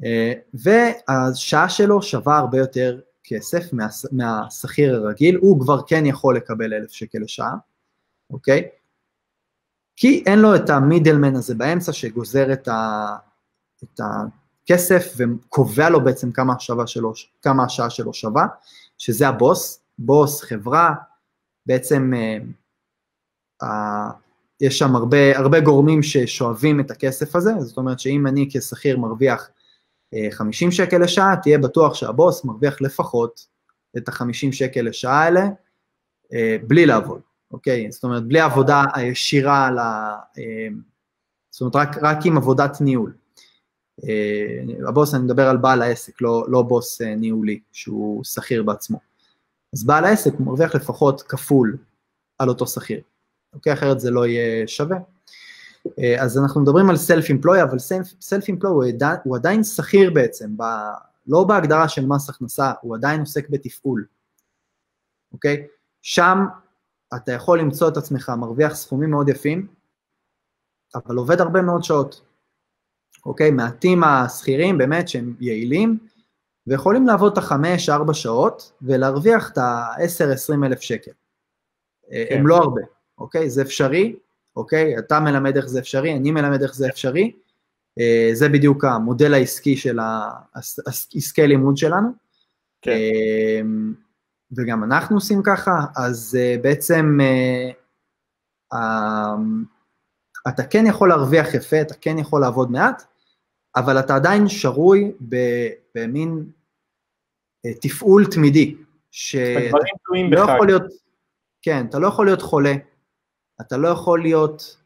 [0.04, 3.64] אה, והשעה שלו שווה הרבה יותר כסף
[4.12, 7.54] מהשכיר הרגיל, הוא כבר כן יכול לקבל אלף שקל לשעה,
[8.30, 8.68] אוקיי?
[9.96, 13.06] כי אין לו את המידלמן הזה באמצע שגוזר את, ה,
[13.84, 16.54] את הכסף וקובע לו בעצם כמה
[16.86, 18.46] שלו, כמה השעה שלו שווה,
[18.98, 20.94] שזה הבוס, בוס, חברה,
[21.66, 22.38] בעצם אה,
[23.62, 24.10] אה,
[24.60, 29.50] יש שם הרבה, הרבה גורמים ששואבים את הכסף הזה, זאת אומרת שאם אני כשכיר מרוויח
[30.30, 33.46] 50 אה, שקל לשעה, תהיה בטוח שהבוס מרוויח לפחות
[33.96, 35.46] את ה-50 שקל לשעה האלה
[36.32, 37.92] אה, בלי לעבוד, אוקיי?
[37.92, 40.16] זאת אומרת, בלי עבודה הישירה על ה...
[40.38, 40.68] אה,
[41.50, 43.14] זאת אומרת, רק, רק עם עבודת ניהול.
[44.88, 48.98] הבוס, אני מדבר על בעל העסק, לא, לא בוס ניהולי, שהוא שכיר בעצמו.
[49.74, 51.76] אז בעל העסק מרוויח לפחות כפול
[52.38, 53.00] על אותו שכיר,
[53.54, 53.72] אוקיי?
[53.72, 54.96] אחרת זה לא יהיה שווה.
[55.98, 56.96] אה, אז אנחנו מדברים על
[57.30, 57.78] אמפלוי, אבל
[58.50, 58.84] אמפלוי הוא,
[59.24, 60.62] הוא עדיין שכיר בעצם, ב,
[61.26, 64.04] לא בהגדרה של מס הכנסה, הוא עדיין עוסק בתפעול,
[65.32, 65.66] אוקיי?
[66.02, 66.38] שם
[67.14, 69.66] אתה יכול למצוא את עצמך מרוויח סכומים מאוד יפים,
[70.94, 72.22] אבל עובד הרבה מאוד שעות,
[73.26, 73.50] אוקיי?
[73.50, 75.98] מעטים השכירים באמת שהם יעילים,
[76.66, 81.10] ויכולים לעבוד את החמש, ארבע שעות, ולהרוויח את ה-10-20 אלף שקל.
[82.12, 82.38] אה, כן.
[82.38, 82.80] הם לא הרבה,
[83.18, 83.50] אוקיי?
[83.50, 84.16] זה אפשרי,
[84.56, 84.98] אוקיי?
[84.98, 87.32] אתה מלמד איך זה אפשרי, אני מלמד איך זה אפשרי,
[87.98, 89.98] אה, זה בדיוק המודל העסקי של
[90.86, 92.08] העסקי לימוד שלנו.
[92.82, 92.92] כן.
[94.56, 97.18] וגם אנחנו עושים ככה, אז אה, בעצם
[100.48, 103.02] אתה כן יכול להרוויח יפה, אתה כן יכול לעבוד מעט,
[103.76, 105.12] אבל אתה עדיין שרוי
[105.94, 106.50] במין
[107.80, 108.76] תפעול תמידי,
[109.10, 109.76] שאתה
[110.30, 110.82] לא יכול להיות,
[111.62, 112.74] כן, אתה לא יכול להיות חולה,
[113.60, 114.76] אתה לא יכול להיות,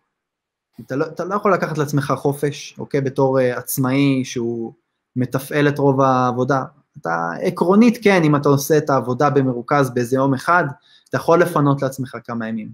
[0.80, 4.72] אתה לא, אתה לא יכול לקחת לעצמך חופש, אוקיי, בתור uh, עצמאי שהוא
[5.16, 6.64] מתפעל את רוב העבודה.
[7.00, 10.64] אתה עקרונית כן, אם אתה עושה את העבודה במרוכז באיזה יום אחד,
[11.08, 12.68] אתה יכול לפנות לעצמך כמה ימים,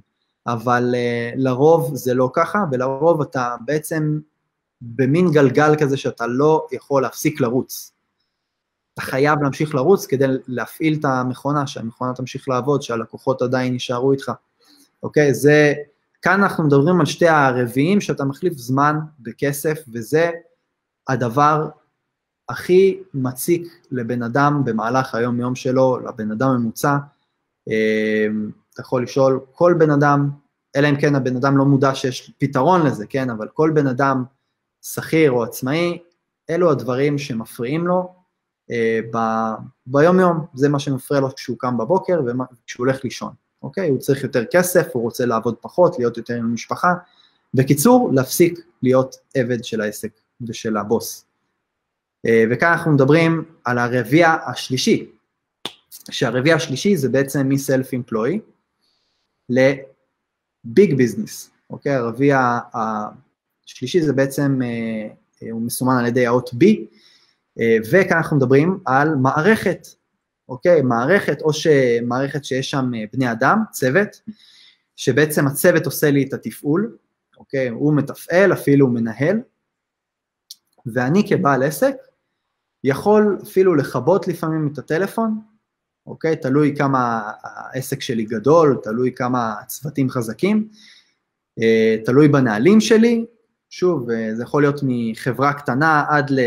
[0.47, 4.19] אבל uh, לרוב זה לא ככה, ולרוב אתה בעצם
[4.81, 7.93] במין גלגל כזה שאתה לא יכול להפסיק לרוץ.
[8.95, 14.33] אתה חייב להמשיך לרוץ כדי להפעיל את המכונה, שהמכונה תמשיך לעבוד, שהלקוחות עדיין יישארו איתך.
[15.03, 15.35] אוקיי?
[15.35, 15.75] זה,
[16.23, 20.31] כאן אנחנו מדברים על שתי הרביעים שאתה מחליף זמן בכסף, וזה
[21.09, 21.69] הדבר
[22.49, 26.97] הכי מציק לבן אדם במהלך היום-יום שלו, לבן אדם ממוצע.
[27.69, 30.31] אמ, אתה יכול לשאול כל בן אדם,
[30.77, 33.31] אלא אם כן הבן אדם לא מודע שיש פתרון לזה, כן?
[33.31, 34.25] אבל כל בן אדם,
[34.83, 35.99] שכיר או עצמאי,
[36.51, 38.15] אלו הדברים שמפריעים לו
[38.71, 39.19] אה, ב,
[39.87, 43.33] ביום-יום, זה מה שמפריע לו כשהוא קם בבוקר וכשהוא הולך לישון.
[43.63, 43.89] אוקיי?
[43.89, 46.95] הוא צריך יותר כסף, הוא רוצה לעבוד פחות, להיות יותר עם המשפחה.
[47.55, 50.11] בקיצור, להפסיק להיות עבד של העסק
[50.49, 51.26] ושל הבוס.
[52.27, 55.11] אה, וכאן אנחנו מדברים על הרביע השלישי,
[56.11, 58.41] שהרביע השלישי זה בעצם מ-self employee
[59.49, 61.95] ל-big business, אוקיי?
[61.95, 65.09] הרביע השלישי זה בעצם, אה,
[65.43, 66.67] אה, הוא מסומן על ידי האות B,
[67.91, 69.87] וכאן אנחנו מדברים על מערכת
[70.49, 70.83] אוקיי?
[70.83, 74.21] מערכת, או שמערכת שיש שם בני אדם, צוות,
[74.97, 76.97] שבעצם הצוות עושה לי את התפעול,
[77.39, 77.69] אוקיי?
[77.69, 79.41] הוא מתפעל, אפילו מנהל,
[80.87, 81.97] ואני כבעל עסק
[82.87, 85.41] יכול אפילו לכבות לפעמים את הטלפון,
[86.07, 86.37] אוקיי?
[86.37, 90.69] תלוי כמה העסק שלי גדול, תלוי כמה הצוותים חזקים,
[91.63, 93.27] אה, תלוי בנהלים שלי,
[93.71, 96.41] שוב, אה, זה יכול להיות מחברה קטנה עד ל...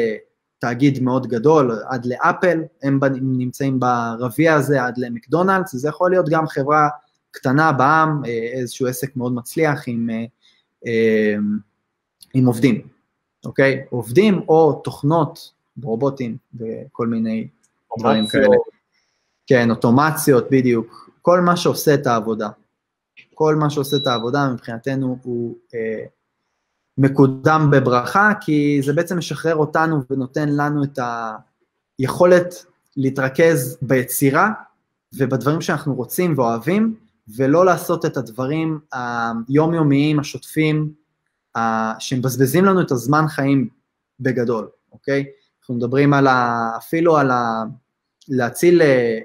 [0.61, 6.47] תאגיד מאוד גדול, עד לאפל, הם נמצאים ברביע הזה, עד למקדונלדס, זה יכול להיות גם
[6.47, 6.87] חברה
[7.31, 10.09] קטנה בעם, אה, איזשהו עסק מאוד מצליח עם,
[12.33, 12.81] עם עובדים,
[13.45, 13.81] אוקיי?
[13.89, 17.47] עובדים או תוכנות, רובוטים וכל מיני
[17.99, 18.57] דברים כאלה.
[19.47, 21.09] כן, אוטומציות, בדיוק.
[21.21, 22.49] כל מה שעושה את העבודה.
[23.33, 26.05] כל מה שעושה את העבודה מבחינתנו הוא אה,
[26.97, 30.99] מקודם בברכה, כי זה בעצם משחרר אותנו ונותן לנו את
[31.99, 32.65] היכולת
[32.97, 34.51] להתרכז ביצירה
[35.17, 36.95] ובדברים שאנחנו רוצים ואוהבים,
[37.35, 40.93] ולא לעשות את הדברים היומיומיים, השוטפים,
[41.99, 43.69] שמבזבזים לנו את הזמן חיים
[44.19, 45.25] בגדול, אוקיי?
[45.69, 47.63] אנחנו מדברים על ה, אפילו על ה,
[48.27, 49.19] להציל אה,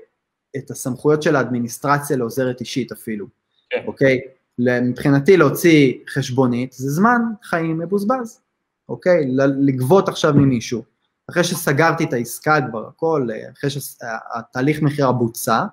[0.57, 3.26] את הסמכויות של האדמיניסטרציה לעוזרת אישית אפילו,
[3.70, 3.85] כן.
[3.87, 4.20] אוקיי?
[4.59, 8.40] מבחינתי להוציא חשבונית זה זמן חיים מבוזבז,
[8.88, 9.26] אוקיי?
[9.66, 10.83] לגבות עכשיו ממישהו.
[11.30, 13.28] אחרי שסגרתי את העסקה כבר הכל,
[13.59, 15.64] אחרי שהתהליך מכירה בוצע,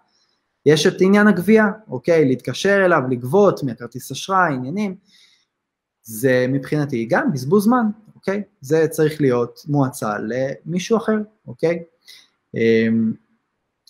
[0.66, 2.26] יש את עניין הגבייה, אוקיי?
[2.26, 4.96] להתקשר אליו, לגבות מהכרטיס אשראי, עניינים.
[6.04, 7.86] זה מבחינתי גם בזבוז זמן,
[8.22, 8.44] אוקיי?
[8.62, 11.84] זה צריך להיות מועצה למישהו אחר, אוקיי?
[12.56, 13.14] אמ,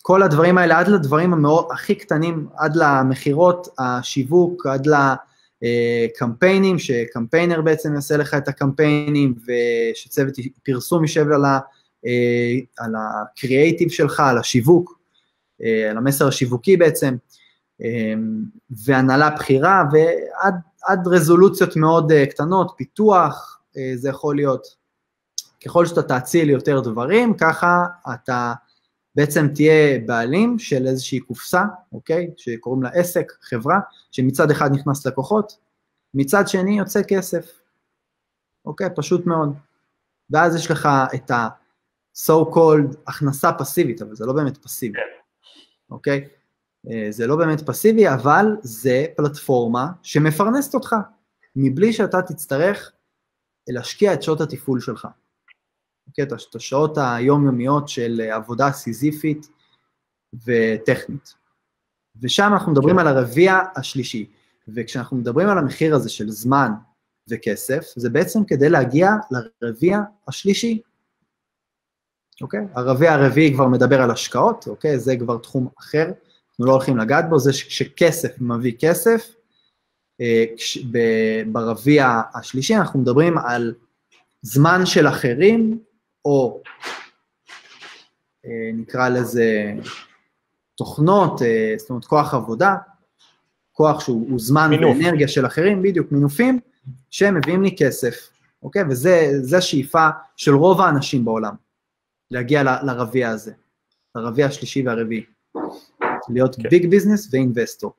[0.02, 4.88] כל הדברים האלה, עד לדברים המאוד, הכי קטנים, עד למכירות, השיווק, עד
[5.62, 11.58] לקמפיינים, שקמפיינר בעצם יעשה לך את הקמפיינים, ושצוות פרסום יישב על, ה,
[12.78, 14.98] על הקריאייטיב שלך, על השיווק,
[15.60, 17.14] על המסר השיווקי בעצם,
[18.84, 23.51] והנהלה בכירה, ועד רזולוציות מאוד קטנות, פיתוח,
[23.94, 24.82] זה יכול להיות.
[25.64, 28.52] ככל שאתה תאציל יותר דברים, ככה אתה
[29.14, 32.30] בעצם תהיה בעלים של איזושהי קופסה, אוקיי?
[32.36, 33.78] שקוראים לה עסק, חברה,
[34.10, 35.58] שמצד אחד נכנס לקוחות,
[36.14, 37.60] מצד שני יוצא כסף,
[38.64, 38.88] אוקיי?
[38.96, 39.54] פשוט מאוד.
[40.30, 44.98] ואז יש לך את ה-so called הכנסה פסיבית, אבל זה לא באמת פסיבי,
[45.90, 46.28] אוקיי?
[46.90, 50.96] אה, זה לא באמת פסיבי, אבל זה פלטפורמה שמפרנסת אותך,
[51.56, 52.92] מבלי שאתה תצטרך
[53.68, 55.08] להשקיע את שעות התפעול שלך.
[56.06, 56.24] אוקיי?
[56.24, 59.48] את השעות היומיומיות של עבודה סיזיפית
[60.46, 61.34] וטכנית.
[62.22, 63.00] ושם אנחנו מדברים כן.
[63.00, 64.26] על הרביע השלישי.
[64.68, 66.70] וכשאנחנו מדברים על המחיר הזה של זמן
[67.28, 69.10] וכסף, זה בעצם כדי להגיע
[69.62, 69.98] לרביע
[70.28, 70.82] השלישי.
[72.40, 72.60] אוקיי?
[72.74, 74.98] הרביע הרביעי כבר מדבר על השקעות, אוקיי?
[74.98, 76.06] זה כבר תחום אחר,
[76.50, 79.34] אנחנו לא הולכים לגעת בו, זה שכסף מביא כסף.
[80.22, 83.74] אה, ברביע השלישי אנחנו מדברים על
[84.42, 85.78] זמן של אחרים
[86.24, 86.62] או
[88.46, 89.72] אה, נקרא לזה
[90.74, 92.76] תוכנות, אה, זאת אומרת כוח עבודה,
[93.72, 94.96] כוח שהוא זמן מינוף.
[94.96, 96.60] ואנרגיה של אחרים, בדיוק, מינופים,
[97.10, 98.30] שמביאים לי כסף,
[98.62, 98.82] אוקיי?
[98.90, 101.54] וזה השאיפה של רוב האנשים בעולם,
[102.30, 103.52] להגיע ל, לרביע הזה,
[104.14, 105.24] לרביע השלישי והרביעי,
[106.28, 107.92] להיות big business ו investor,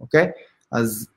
[0.00, 0.30] אוקיי?
[0.72, 1.08] אז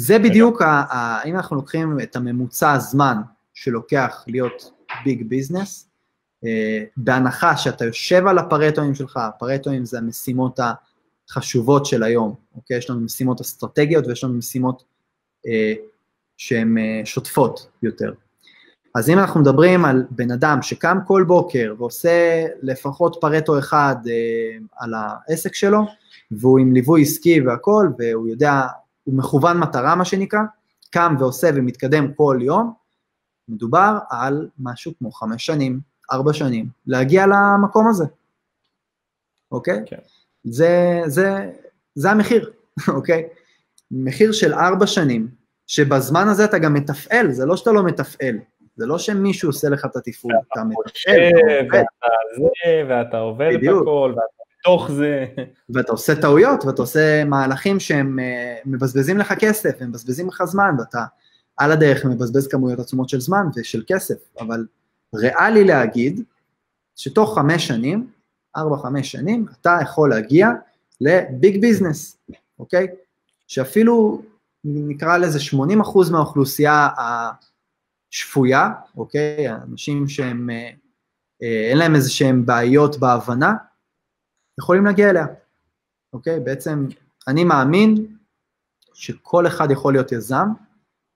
[0.00, 3.16] זה בדיוק, ה, ה, אם אנחנו לוקחים את הממוצע הזמן
[3.54, 4.72] שלוקח להיות
[5.04, 5.88] big business,
[6.44, 10.60] אה, בהנחה שאתה יושב על הפרטואים שלך, הפרטואים זה המשימות
[11.30, 12.76] החשובות של היום, אוקיי?
[12.76, 14.84] יש לנו משימות אסטרטגיות ויש לנו משימות
[15.46, 15.74] אה,
[16.36, 18.12] שהן אה, שוטפות יותר.
[18.94, 24.58] אז אם אנחנו מדברים על בן אדם שקם כל בוקר ועושה לפחות פרטו אחד אה,
[24.76, 25.84] על העסק שלו,
[26.30, 28.62] והוא עם ליווי עסקי והכול, והוא יודע,
[29.08, 30.40] הוא מכוון מטרה מה שנקרא,
[30.90, 32.72] קם ועושה ומתקדם כל יום,
[33.48, 35.80] מדובר על משהו כמו חמש שנים,
[36.12, 38.04] ארבע שנים, להגיע למקום הזה,
[39.52, 39.80] אוקיי?
[39.86, 39.96] כן.
[40.44, 41.50] זה, זה,
[41.94, 42.52] זה המחיר,
[42.96, 43.28] אוקיי?
[43.90, 45.28] מחיר של ארבע שנים,
[45.66, 48.38] שבזמן הזה אתה גם מתפעל, זה לא שאתה לא מתפעל,
[48.76, 51.22] זה לא שמישהו עושה לך את התפעול, אתה מתפעל,
[51.72, 55.26] ואתה זה, ואתה עובד את הכל, ואתה בתוך זה.
[55.70, 60.74] ואתה עושה טעויות, ואתה עושה מהלכים שהם uh, מבזבזים לך כסף, הם מבזבזים לך זמן,
[60.78, 61.04] ואתה
[61.56, 64.66] על הדרך מבזבז כמויות עצומות של זמן ושל כסף, אבל
[65.14, 66.22] ריאלי להגיד
[66.96, 68.10] שתוך חמש שנים,
[68.56, 70.50] ארבע, חמש שנים, אתה יכול להגיע
[71.00, 72.18] לביג ביזנס,
[72.58, 72.86] אוקיי?
[73.46, 74.22] שאפילו
[74.64, 76.88] נקרא לזה 80% מהאוכלוסייה
[78.12, 79.52] השפויה, אוקיי?
[79.52, 80.70] אנשים שהם, אה,
[81.42, 83.54] אה, אין להם איזה שהם בעיות בהבנה,
[84.58, 85.26] יכולים להגיע אליה,
[86.12, 86.40] אוקיי?
[86.40, 86.86] בעצם
[87.28, 88.16] אני מאמין
[88.94, 90.48] שכל אחד יכול להיות יזם,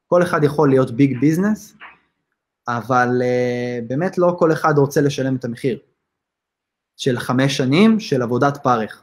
[0.06, 1.74] כל אחד יכול להיות ביג ביזנס,
[2.68, 5.78] אבל uh, באמת לא כל אחד רוצה לשלם את המחיר
[6.96, 9.02] של חמש שנים של עבודת פרך,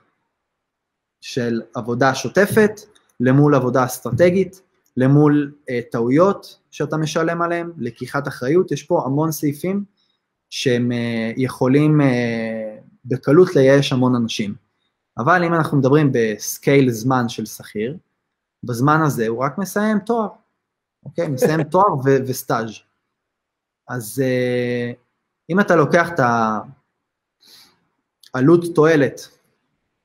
[1.21, 2.71] של עבודה שוטפת
[3.19, 4.61] למול עבודה אסטרטגית,
[4.97, 9.83] למול uh, טעויות שאתה משלם עליהן, לקיחת אחריות, יש פה המון סעיפים
[10.49, 12.03] שהם uh, יכולים uh,
[13.05, 14.55] בקלות לייאש המון אנשים.
[15.17, 17.97] אבל אם אנחנו מדברים בסקייל זמן של שכיר,
[18.63, 20.27] בזמן הזה הוא רק מסיים תואר,
[21.05, 21.27] אוקיי?
[21.35, 22.79] מסיים תואר ו- וסטאז'.
[23.87, 24.95] אז uh,
[25.49, 26.19] אם אתה לוקח את
[28.33, 29.29] העלות תועלת,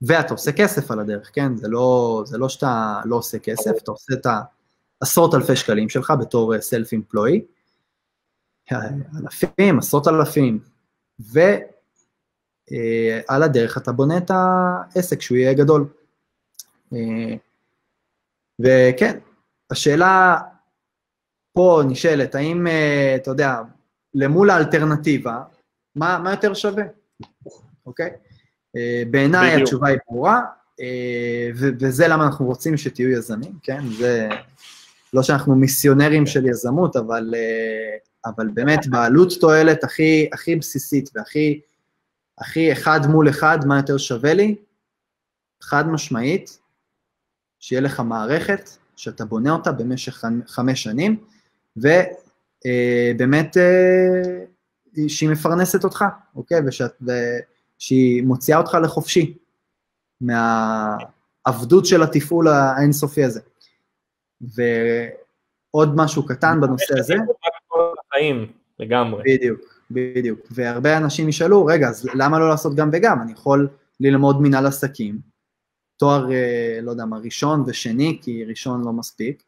[0.02, 1.56] ואתה עושה כסף על הדרך, כן?
[1.56, 4.26] זה לא, זה לא שאתה לא עושה כסף, אתה עושה את
[5.00, 7.44] העשרות אלפי שקלים שלך בתור סלף אמפלואי,
[8.72, 10.60] אלפים, עשרות אלפים,
[11.18, 11.58] ועל
[12.70, 15.86] uh, הדרך אתה בונה את העסק שהוא יהיה גדול.
[16.92, 16.96] Uh,
[18.60, 19.18] וכן,
[19.70, 20.38] השאלה
[21.54, 23.56] פה נשאלת, האם, אה, אתה יודע,
[24.14, 25.42] למול האלטרנטיבה,
[25.96, 26.84] מה, מה יותר שווה,
[27.86, 28.10] אוקיי?
[28.76, 30.40] אה, בעיניי התשובה היא ברורה,
[30.80, 33.80] אה, וזה למה אנחנו רוצים שתהיו יזמים, כן?
[33.98, 34.28] זה
[35.12, 37.34] לא שאנחנו מיסיונרים של יזמות, אבל,
[38.26, 41.60] אבל באמת בעלות תועלת הכי, הכי בסיסית והכי
[42.38, 44.56] הכי אחד מול אחד, מה יותר שווה לי?
[45.62, 46.58] חד משמעית,
[47.60, 51.24] שיהיה לך מערכת שאתה בונה אותה במשך חמש שנים,
[51.76, 54.44] ובאמת אה,
[55.08, 56.04] שהיא מפרנסת אותך,
[56.36, 56.60] אוקיי?
[56.66, 57.02] ושאת,
[57.78, 59.38] שהיא מוציאה אותך לחופשי
[60.20, 63.40] מהעבדות של התפעול האינסופי הזה.
[64.40, 67.14] ועוד משהו קטן בנושא הזה.
[68.08, 69.22] החיים, לגמרי.
[69.26, 69.60] בדיוק,
[69.94, 70.40] בדיוק.
[70.50, 73.22] והרבה אנשים ישאלו, רגע, אז למה לא לעשות גם וגם?
[73.22, 73.68] אני יכול
[74.00, 75.18] ללמוד מנהל עסקים,
[75.96, 79.42] תואר, אה, לא יודע מה, ראשון ושני, כי ראשון לא מספיק,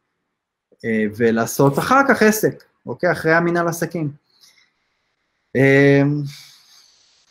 [0.84, 3.12] אה, ולעשות אחר כך עסק, אוקיי?
[3.12, 4.12] אחרי המנהל עסקים.
[5.56, 6.02] אה,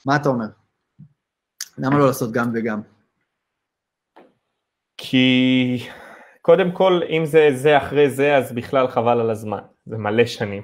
[0.05, 0.47] מה אתה אומר?
[1.77, 2.81] למה לא לעשות גם וגם?
[4.97, 5.77] כי
[6.41, 10.63] קודם כל, אם זה זה אחרי זה, אז בכלל חבל על הזמן, זה מלא שנים.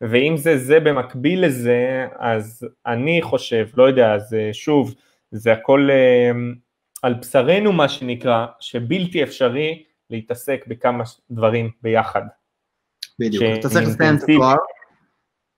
[0.00, 4.94] ואם זה זה במקביל לזה, אז אני חושב, לא יודע, זה שוב,
[5.30, 6.30] זה הכל אה,
[7.02, 12.22] על בשרנו מה שנקרא, שבלתי אפשרי להתעסק בכמה דברים ביחד.
[13.18, 14.56] בדיוק, אתה צריך לסיים את התואר.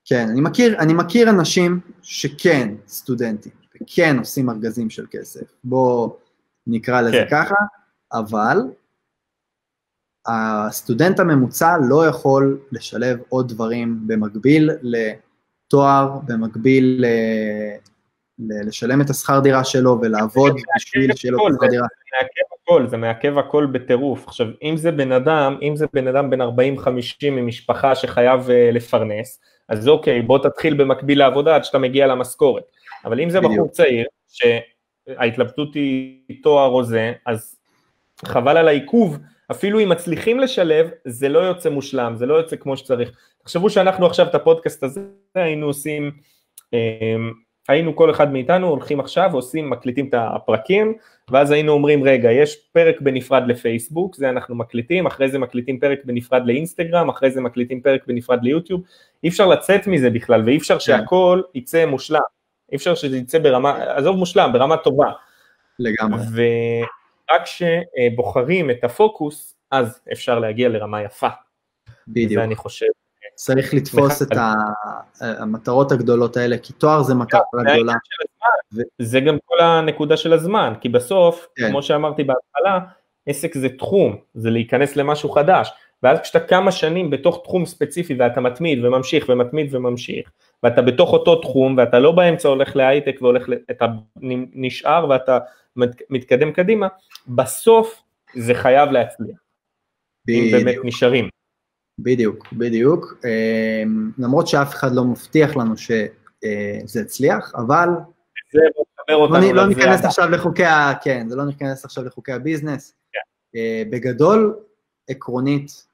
[0.04, 6.11] כן, אני מכיר, אני מכיר אנשים שכן סטודנטים, וכן עושים ארגזים של כסף, בוא
[6.66, 7.44] נקרא לזה כן.
[7.44, 7.54] ככה,
[8.12, 8.58] אבל
[10.26, 17.06] הסטודנט הממוצע לא יכול לשלב עוד דברים במקביל לתואר, במקביל ל...
[18.38, 21.87] לשלם את השכר דירה שלו ולעבוד בשביל שיהיה לו את השכר דירה.
[21.87, 24.28] זה מעכב הכל, זה מעכב הכל בטירוף.
[24.28, 26.44] עכשיו, אם זה בן אדם, אם זה בן אדם בן 40-50
[27.22, 32.62] ממשפחה שחייב אה, לפרנס, אז אוקיי, בוא תתחיל במקביל לעבודה עד שאתה מגיע למשכורת.
[33.04, 37.56] אבל אם זה בחור צעיר, שההתלבטות היא תואר או זה, אז
[38.24, 39.18] חבל על העיכוב,
[39.52, 43.10] אפילו אם מצליחים לשלב, זה לא יוצא מושלם, זה לא יוצא כמו שצריך.
[43.42, 45.00] תחשבו שאנחנו עכשיו את הפודקאסט הזה
[45.34, 46.10] היינו עושים,
[46.72, 47.32] אמ,
[47.68, 50.94] היינו כל אחד מאיתנו הולכים עכשיו ועושים, מקליטים את הפרקים,
[51.30, 55.98] ואז היינו אומרים רגע, יש פרק בנפרד לפייסבוק, זה אנחנו מקליטים, אחרי זה מקליטים פרק
[56.04, 58.82] בנפרד לאינסטגרם, אחרי זה מקליטים פרק בנפרד ליוטיוב,
[59.24, 60.80] אי אפשר לצאת מזה בכלל, ואי אפשר כן.
[60.80, 62.20] שהכל יצא מושלם,
[62.72, 65.10] אי אפשר שזה יצא ברמה, עזוב מושלם, ברמה טובה.
[65.78, 66.22] לגמרי.
[67.33, 71.29] רק כשבוחרים את הפוקוס, אז אפשר להגיע לרמה יפה.
[72.09, 72.33] בדיוק.
[72.33, 72.87] וזה אני חושב.
[73.35, 74.29] צריך לתפוס את
[75.21, 77.40] המטרות הגדולות האלה, כי תואר זה מטרה
[77.73, 77.92] גדולה.
[78.99, 81.71] זה גם כל הנקודה של הזמן, כי בסוף, כן.
[81.71, 82.79] כמו שאמרתי בהתחלה,
[83.27, 88.40] עסק זה תחום, זה להיכנס למשהו חדש, ואז כשאתה כמה שנים בתוך תחום ספציפי ואתה
[88.40, 90.31] מתמיד וממשיך ומתמיד וממשיך,
[90.62, 93.87] ואתה בתוך אותו תחום ואתה לא באמצע הולך להייטק והולך, אתה
[94.55, 95.38] נשאר ואתה
[96.11, 96.88] מתקדם קדימה,
[97.28, 98.02] בסוף
[98.37, 99.38] זה חייב להצליח,
[100.28, 101.28] אם באמת נשארים.
[101.98, 103.14] בדיוק, בדיוק.
[103.24, 106.08] אמ, למרות שאף אחד לא מבטיח לנו שזה
[106.44, 107.88] אה, יצליח, אבל...
[108.52, 108.61] זה
[109.08, 110.92] לא, לא ניכנס עכשיו לחוקי ה...
[111.02, 112.94] כן, זה לא ניכנס עכשיו לחוקי הביזנס.
[113.12, 113.18] כן.
[113.56, 114.56] אה, בגדול,
[115.08, 115.87] עקרונית,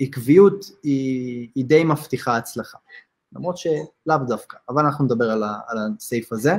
[0.00, 2.78] עקביות היא, היא די מבטיחה הצלחה.
[3.32, 6.52] למרות שלאו דווקא, אבל אנחנו נדבר על, ה, על הסעיף הזה.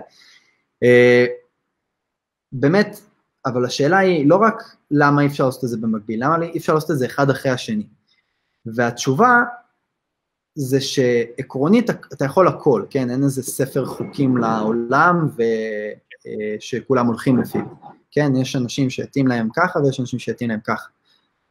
[2.53, 2.99] אה, באמת,
[3.45, 6.73] אבל השאלה היא לא רק למה אי אפשר לעשות את זה במקביל, למה אי אפשר
[6.73, 7.87] לעשות את זה אחד אחרי השני.
[8.65, 9.43] והתשובה
[10.55, 13.09] זה שעקרונית אתה יכול הכל, כן?
[13.09, 15.27] אין איזה ספר חוקים לעולם
[16.59, 17.61] ושכולם הולכים לפיו.
[18.11, 20.89] כן, יש אנשים שיתאים להם ככה ויש אנשים שיתאים להם ככה.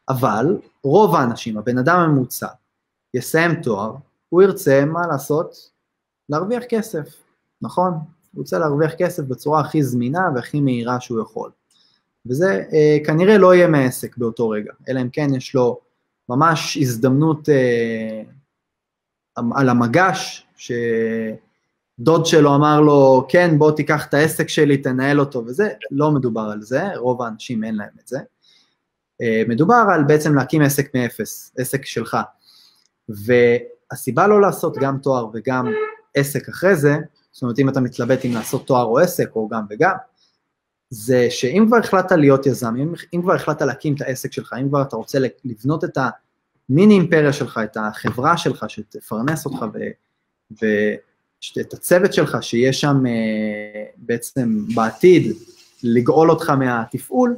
[0.09, 2.47] אבל רוב האנשים, הבן אדם הממוצע,
[3.13, 3.95] יסיים תואר,
[4.29, 5.69] הוא ירצה, מה לעשות?
[6.29, 7.09] להרוויח כסף,
[7.61, 7.93] נכון?
[8.33, 11.51] הוא רוצה להרוויח כסף בצורה הכי זמינה והכי מהירה שהוא יכול.
[12.25, 15.79] וזה אה, כנראה לא יהיה מעסק באותו רגע, אלא אם כן יש לו
[16.29, 18.21] ממש הזדמנות אה,
[19.55, 25.69] על המגש, שדוד שלו אמר לו, כן, בוא תיקח את העסק שלי, תנהל אותו וזה,
[25.91, 28.19] לא מדובר על זה, רוב האנשים אין להם את זה.
[29.21, 32.17] אה, מדובר על בעצם להקים עסק מאפס, עסק שלך.
[33.09, 35.65] והסיבה לא לעשות גם תואר וגם
[36.15, 36.97] עסק אחרי זה,
[37.33, 39.93] זאת אומרת אם אתה מתלבט אם לעשות תואר או עסק או גם וגם,
[40.89, 44.69] זה שאם כבר החלטת להיות יזם, אם, אם כבר החלטת להקים את העסק שלך, אם
[44.69, 45.97] כבר אתה רוצה לבנות את
[46.69, 49.77] המיני אימפריה שלך, את החברה שלך שתפרנס אותך ו,
[50.51, 55.35] ואת הצוות שלך שיהיה שם אה, בעצם בעתיד
[55.83, 57.37] לגאול אותך מהתפעול,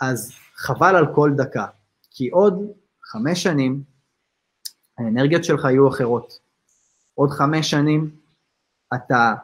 [0.00, 1.66] אז חבל על כל דקה,
[2.10, 3.82] כי עוד חמש שנים
[4.98, 6.38] האנרגיות שלך יהיו אחרות.
[7.14, 8.21] עוד חמש שנים
[8.94, 9.34] אתה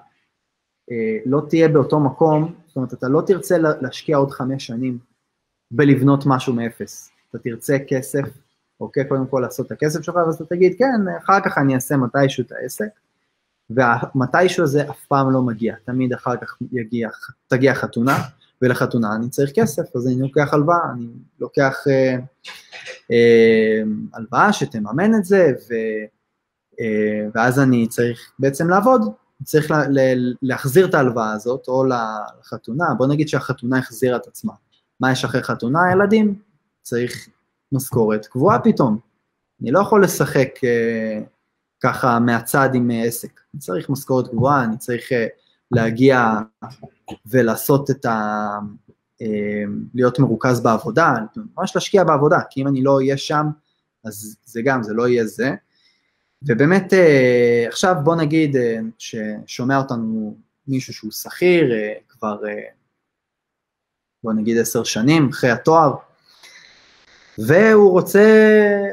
[0.90, 4.98] אה, לא תהיה באותו מקום, זאת אומרת, אתה לא תרצה להשקיע עוד חמש שנים
[5.70, 7.10] בלבנות משהו מאפס.
[7.30, 8.28] אתה תרצה כסף,
[8.80, 11.96] אוקיי, קודם כל לעשות את הכסף שלך, ואז אתה תגיד, כן, אחר כך אני אעשה
[11.96, 12.88] מתישהו את העסק,
[13.70, 17.08] והמתישהו הזה אף פעם לא מגיע, תמיד אחר כך יגיע,
[17.46, 18.18] תגיע חתונה,
[18.62, 21.06] ולחתונה אני צריך כסף, אז אני לוקח הלוואה, אני
[21.40, 22.16] לוקח אה,
[23.10, 23.82] אה,
[24.14, 25.74] הלוואה שתממן את זה, ו,
[26.80, 29.02] אה, ואז אני צריך בעצם לעבוד
[29.44, 30.02] צריך לה, לה,
[30.42, 34.52] להחזיר את ההלוואה הזאת, או לחתונה, בוא נגיד שהחתונה החזירה את עצמה.
[35.00, 35.78] מה יש אחרי חתונה?
[35.92, 36.34] ילדים.
[36.82, 37.28] צריך
[37.72, 38.98] משכורת קבועה פתאום.
[39.62, 41.20] אני לא יכול לשחק אה,
[41.80, 43.40] ככה מהצד עם אה, עסק.
[43.54, 45.26] אני צריך משכורת גבוהה, אני צריך אה,
[45.70, 46.32] להגיע
[47.26, 48.48] ולעשות את ה...
[49.22, 49.64] אה,
[49.94, 51.14] להיות מרוכז בעבודה,
[51.56, 53.46] ממש להשקיע בעבודה, כי אם אני לא אהיה שם,
[54.04, 55.54] אז זה גם, זה לא יהיה זה.
[56.42, 60.36] ובאמת, אה, עכשיו בוא נגיד אה, ששומע אותנו
[60.68, 62.40] מישהו שהוא שכיר, אה, כבר,
[64.22, 65.94] בוא נגיד עשר שנים אחרי התואר,
[67.38, 68.20] והוא רוצה,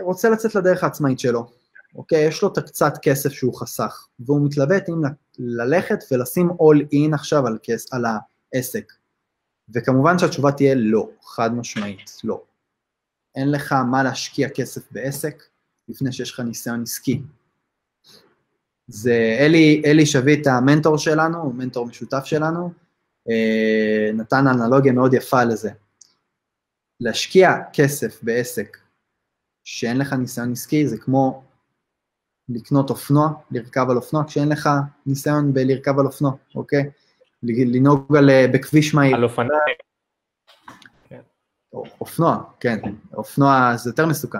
[0.02, 1.48] רוצה לצאת לדרך העצמאית שלו,
[1.96, 2.28] אוקיי?
[2.28, 5.02] יש לו את הקצת כסף שהוא חסך, והוא מתלבט אם
[5.40, 8.94] ללכת ולשים all in עכשיו על, כס, על העסק.
[9.74, 12.44] וכמובן שהתשובה תהיה לא, חד משמעית, לא.
[13.36, 15.44] אין לך מה להשקיע כסף בעסק,
[15.90, 17.22] לפני שיש לך ניסיון עסקי.
[18.88, 22.72] זה אלי, אלי שביט המנטור שלנו, הוא מנטור משותף שלנו,
[23.30, 25.72] אה, נתן אנלוגיה מאוד יפה לזה.
[27.00, 28.78] להשקיע כסף בעסק
[29.64, 31.44] שאין לך ניסיון עסקי זה כמו
[32.50, 34.70] לקנות אופנוע, לרכב על אופנוע, כשאין לך
[35.06, 36.90] ניסיון בלרכב על אופנוע, אוקיי?
[37.44, 39.16] לנהוג על, אה, בכביש מהיר.
[39.16, 39.52] על אופניים.
[42.02, 42.80] אופנוע, כן,
[43.14, 44.40] אופנוע זה יותר מסוכן.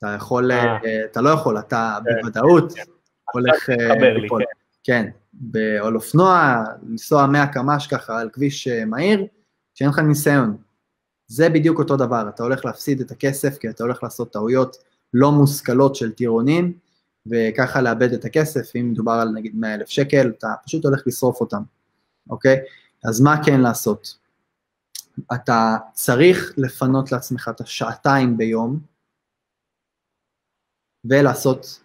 [0.00, 0.76] אתה יכול, אה.
[0.84, 2.82] אה, אתה לא יכול, אתה כן, בוודאות כן,
[3.32, 3.70] הולך...
[3.70, 4.42] אה, ליפול.
[4.84, 5.10] כן,
[5.82, 9.26] על אופנוע, לנסוע 100 קמ"ש ככה על כביש מהיר,
[9.74, 10.56] שאין לך ניסיון.
[11.26, 14.76] זה בדיוק אותו דבר, אתה הולך להפסיד את הכסף כי אתה הולך לעשות טעויות
[15.14, 16.72] לא מושכלות של טירונים,
[17.26, 21.40] וככה לאבד את הכסף, אם מדובר על נגיד 100 אלף שקל, אתה פשוט הולך לשרוף
[21.40, 21.62] אותם,
[22.30, 22.60] אוקיי?
[23.04, 24.18] אז מה כן לעשות?
[25.34, 28.80] אתה צריך לפנות לעצמך את השעתיים ביום
[31.04, 31.80] ולעשות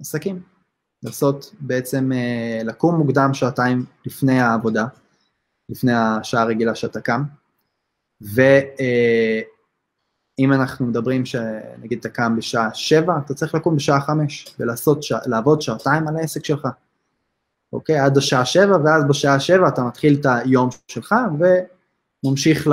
[0.00, 0.42] עסקים.
[1.02, 4.86] לעשות בעצם, אה, לקום מוקדם שעתיים לפני העבודה,
[5.68, 7.22] לפני השעה הרגילה שאתה קם,
[8.20, 8.42] ואם
[10.40, 15.62] אה, אנחנו מדברים שנגיד אתה קם בשעה שבע, אתה צריך לקום בשעה חמש ולעשות, לעבוד
[15.62, 16.68] שעתיים על העסק שלך,
[17.72, 17.98] אוקיי?
[17.98, 21.44] עד השעה שבע, ואז בשעה שבע אתה מתחיל את היום שלך, ו...
[22.24, 22.72] ממשיך ל...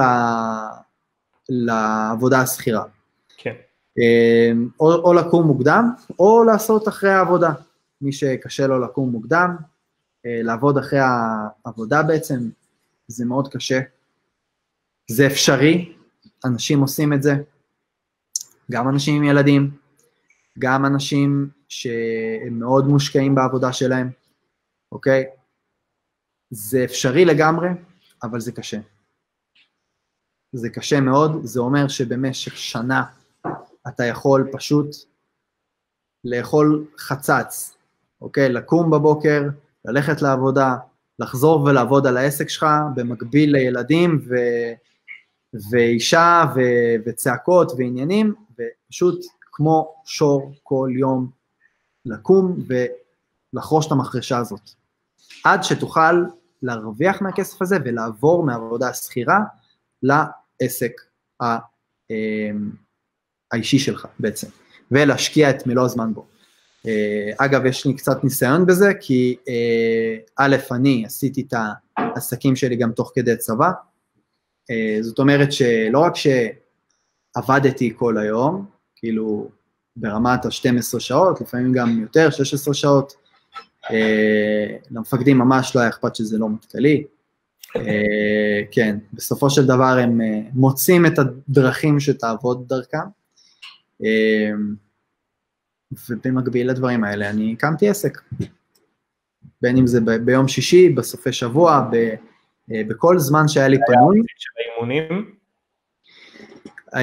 [1.50, 2.84] לעבודה השכירה.
[3.98, 5.90] אמ, או, או לקום מוקדם,
[6.20, 7.54] או לעשות אחרי העבודה.
[8.02, 9.56] מי שקשה לו לקום מוקדם,
[10.26, 11.00] אה, לעבוד אחרי
[11.66, 12.50] העבודה בעצם,
[13.08, 13.82] זה מאוד קשה.
[15.12, 15.96] זה אפשרי,
[16.46, 17.34] אנשים עושים את זה,
[18.72, 19.72] גם אנשים עם ילדים,
[20.60, 24.10] גם אנשים שהם מאוד מושקעים בעבודה שלהם,
[24.92, 25.24] אוקיי?
[26.50, 27.70] זה אפשרי לגמרי,
[28.24, 28.78] אבל זה קשה.
[30.54, 33.04] זה קשה מאוד, זה אומר שבמשך שנה
[33.88, 34.88] אתה יכול פשוט
[36.24, 37.78] לאכול חצץ,
[38.22, 38.50] אוקיי?
[38.50, 39.44] לקום בבוקר,
[39.86, 40.76] ללכת לעבודה,
[41.20, 42.66] לחזור ולעבוד על העסק שלך
[42.96, 44.36] במקביל לילדים ו...
[45.72, 46.60] ואישה ו...
[47.06, 51.30] וצעקות ועניינים, ופשוט כמו שור כל יום
[52.06, 52.58] לקום
[53.54, 54.70] ולחרוש את המחרשה הזאת.
[55.44, 56.24] עד שתוכל
[56.62, 59.40] להרוויח מהכסף הזה ולעבור מעבודה שכירה
[60.62, 60.92] העסק
[62.12, 62.72] אמ,
[63.52, 64.48] האישי שלך בעצם,
[64.92, 66.26] ולהשקיע את מלוא הזמן בו.
[66.88, 71.54] אה, אגב, יש לי קצת ניסיון בזה, כי אה, א', אני עשיתי את
[71.98, 73.72] העסקים שלי גם תוך כדי צבא,
[74.72, 78.66] אה, זאת אומרת שלא רק שעבדתי כל היום,
[78.96, 79.50] כאילו
[79.96, 83.14] ברמת ה-12 שעות, לפעמים גם יותר, 16 שעות,
[84.92, 87.04] למפקדים ממש לא היה אכפת שזה לא מטכ"לי,
[88.72, 90.22] כן, בסופו של דבר הם
[90.54, 93.08] מוצאים את הדרכים שתעבוד דרכם.
[94.04, 94.52] אה,
[96.10, 98.22] ובמקביל לדברים האלה אני הקמתי עסק.
[99.62, 102.16] בין אם זה ב- ביום שישי, בסופי שבוע, ב-
[102.88, 104.22] בכל זמן שהיה לי פנוי.
[104.38, 105.36] של האימונים?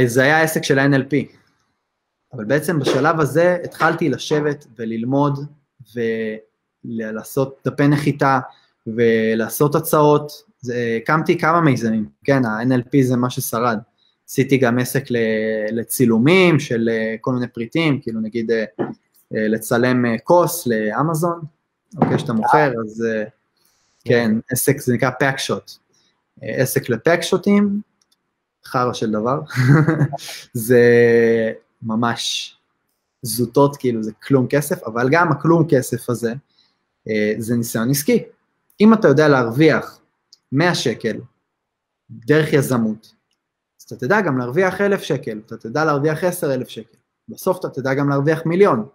[0.07, 1.37] זה היה עסק של ה-NLP.
[2.33, 5.39] אבל בעצם בשלב הזה התחלתי לשבת וללמוד
[6.85, 8.41] ולעשות דפי נחיתה
[8.87, 13.79] ולעשות הצעות זה, הקמתי כמה מיזמים, כן, ה-NLP זה מה ששרד.
[14.29, 15.05] עשיתי גם עסק
[15.73, 18.65] לצילומים של אה, כל מיני פריטים, כאילו נגיד אה,
[19.35, 21.41] אה, לצלם כוס לאמזון,
[21.97, 23.05] אוקיי, שאתה מוכר, אז
[24.05, 25.71] כן, עסק, זה נקרא pack shot.
[26.43, 27.81] עסק ל pack shot ים,
[28.65, 29.41] חרא של דבר,
[30.53, 30.83] זה
[31.83, 32.57] ממש
[33.23, 36.33] זוטות, כאילו זה כלום כסף, אבל גם הכלום כסף הזה,
[37.39, 38.23] זה ניסיון עסקי.
[38.81, 40.01] אם אתה יודע להרוויח
[40.53, 41.17] 100 שקל
[42.11, 43.15] דרך יזמות,
[43.83, 46.97] אז אתה תדע גם להרוויח 1,000 שקל, אתה תדע להרוויח 10,000 שקל,
[47.29, 48.89] בסוף אתה תדע גם להרוויח מיליון.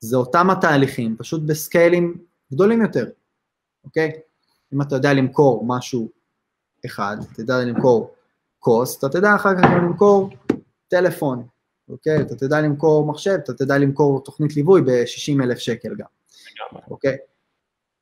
[0.00, 2.18] זה אותם התהליכים, פשוט בסקיילים
[2.52, 3.06] גדולים יותר,
[3.84, 4.12] אוקיי?
[4.74, 6.08] אם אתה יודע למכור משהו
[6.86, 8.14] אחד, אתה יודע למכור
[8.58, 10.30] כוס, אתה תדע אחר כך גם למכור
[10.88, 11.46] טלפון,
[11.88, 12.20] אוקיי?
[12.20, 16.06] אתה תדע למכור מחשב, אתה תדע למכור תוכנית ליווי ב-60 אלף שקל גם,
[16.90, 17.16] אוקיי?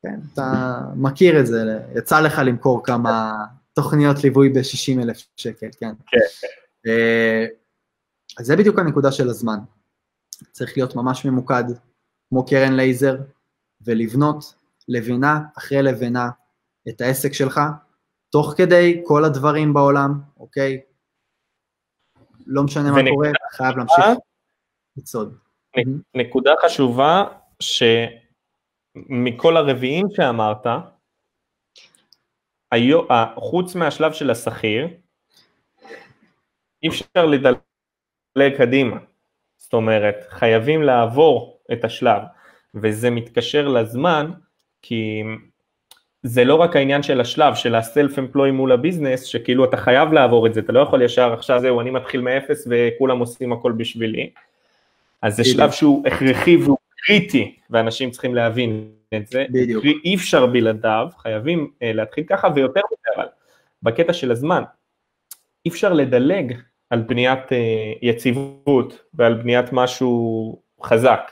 [0.03, 3.33] כן, אתה מכיר את זה, יצא לך למכור כמה
[3.75, 5.93] תוכניות ליווי ב-60 אלף שקל, כן.
[6.07, 6.19] כן.
[6.87, 7.47] אה,
[8.39, 9.59] אז זה בדיוק הנקודה של הזמן.
[10.53, 11.65] צריך להיות ממש ממוקד,
[12.29, 13.17] כמו קרן לייזר,
[13.81, 14.55] ולבנות
[14.89, 16.29] לבנה אחרי לבנה
[16.89, 17.61] את העסק שלך,
[18.33, 20.81] תוך כדי כל הדברים בעולם, אוקיי?
[22.47, 24.05] לא משנה מה קורה, חייב להמשיך
[24.97, 25.39] לצעוד.
[26.15, 27.25] נקודה חשובה,
[27.61, 30.67] שמכל הרביעים שאמרת,
[33.37, 34.89] חוץ מהשלב של השכיר,
[36.83, 38.97] אי אפשר לדלג קדימה.
[39.57, 42.23] זאת אומרת, חייבים לעבור את השלב,
[42.75, 44.31] וזה מתקשר לזמן,
[44.83, 45.23] כי
[46.23, 50.47] זה לא רק העניין של השלב, של הסלף אמפלוי מול הביזנס, שכאילו אתה חייב לעבור
[50.47, 54.31] את זה, אתה לא יכול ישר עכשיו זהו, אני מתחיל מאפס וכולם עושים הכל בשבילי.
[55.23, 59.45] אז זה שלב שהוא הכרחי והוא קריטי, ואנשים צריכים להבין את זה.
[59.51, 59.85] בדיוק.
[59.85, 63.29] אי אפשר בלעדיו, חייבים uh, להתחיל ככה, ויותר מזה אבל,
[63.83, 64.63] בקטע של הזמן,
[65.67, 66.57] אי אפשר לדלג
[66.91, 67.55] על בניית uh,
[68.03, 71.31] יציבות ועל בניית משהו חזק.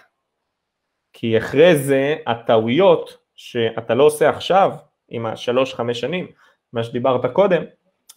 [1.12, 4.72] כי אחרי זה הטעויות שאתה לא עושה עכשיו,
[5.08, 6.26] עם השלוש חמש שנים,
[6.72, 7.62] מה שדיברת קודם,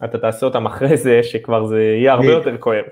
[0.04, 2.84] אתה תעשה אותם אחרי זה, שכבר זה יהיה הרבה יותר כואב.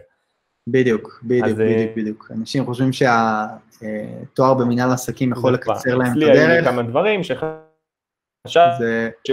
[0.69, 2.31] בדיוק, בדיוק, אז, בדיוק, בדיוק.
[2.31, 6.29] אנשים חושבים שהתואר במנהל עסקים יכול לקצר להם את הדרך.
[6.29, 8.85] אצלי היו כמה דברים שחשבתי.
[9.29, 9.31] ש...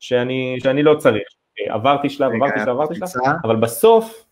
[0.00, 1.28] שאני, שאני לא צריך.
[1.68, 3.06] עברתי שלב, עברתי שלב, עברתי שלב,
[3.44, 4.26] אבל בסוף,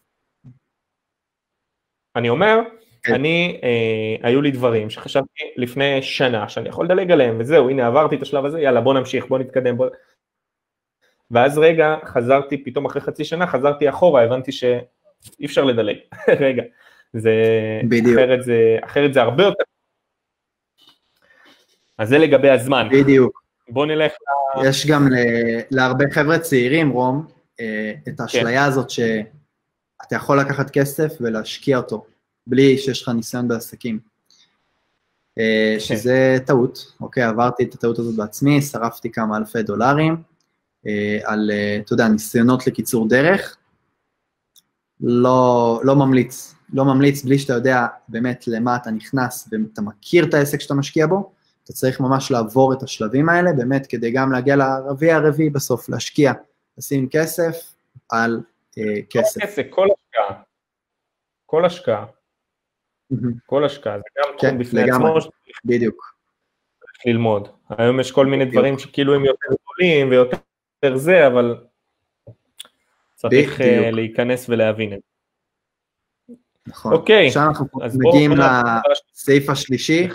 [2.17, 2.59] אני אומר,
[3.03, 3.15] כן.
[3.15, 8.17] אני, אה, היו לי דברים שחשבתי לפני שנה שאני יכול לדלג עליהם וזהו, הנה עברתי
[8.17, 9.87] את השלב הזה, יאללה בוא נמשיך, בוא נתקדם, בוא...
[11.31, 14.53] ואז רגע חזרתי, פתאום אחרי חצי שנה חזרתי אחורה, הבנתי
[15.23, 15.97] שאי אפשר לדלג,
[16.47, 16.63] רגע,
[17.13, 17.33] זה,
[17.89, 18.19] בדיוק.
[18.19, 19.65] אחרת זה, אחרת זה הרבה יותר.
[21.99, 22.89] אז זה לגבי הזמן.
[22.93, 23.43] בדיוק.
[23.69, 24.67] בוא נלך ל...
[24.67, 25.17] יש גם ל...
[25.71, 27.27] להרבה חבר'ה צעירים, רום,
[27.61, 28.69] אה, את האשליה כן.
[28.69, 32.07] הזאת שאתה יכול לקחת כסף ולהשקיע אותו.
[32.47, 33.99] בלי שיש לך ניסיון בעסקים.
[35.39, 35.81] אה, כן.
[35.81, 40.17] שזה טעות, אוקיי, עברתי את הטעות הזאת בעצמי, שרפתי כמה אלפי דולרים
[40.87, 41.51] אה, על,
[41.85, 43.57] אתה יודע, ניסיונות לקיצור דרך.
[45.03, 50.35] לא, לא ממליץ, לא ממליץ בלי שאתה יודע באמת למה אתה נכנס ואתה מכיר את
[50.35, 51.33] העסק שאתה משקיע בו,
[51.65, 56.33] אתה צריך ממש לעבור את השלבים האלה, באמת כדי גם להגיע לרביעי הרביעי בסוף, להשקיע,
[56.79, 57.75] לשים כסף
[58.11, 58.41] על
[58.79, 59.41] אה, כסף.
[59.41, 60.43] כל כסף, כל השקעה,
[61.47, 62.05] כל השקעה,
[63.47, 65.15] כל השקעה, זה גם תחום כן, בפני עצמו,
[65.65, 66.13] בדיוק.
[67.07, 67.49] ללמוד.
[67.79, 71.57] היום יש כל מיני דברים שכאילו הם יותר גדולים ויותר זה, אבל
[73.29, 75.13] צריך אה, להיכנס ולהבין את זה.
[76.67, 76.93] נכון.
[76.93, 77.27] אוקיי.
[77.27, 77.67] עכשיו אנחנו
[77.99, 78.31] מגיעים
[79.13, 80.09] לסעיף השלישי.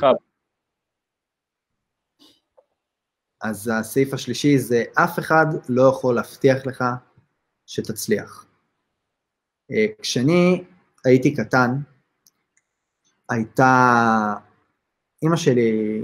[3.41, 6.84] אז הסעיף השלישי זה אף אחד לא יכול להבטיח לך
[7.66, 8.45] שתצליח.
[9.72, 10.64] אה, כשאני
[11.05, 11.72] הייתי קטן,
[13.30, 14.34] הייתה,
[15.24, 16.01] אימא שלי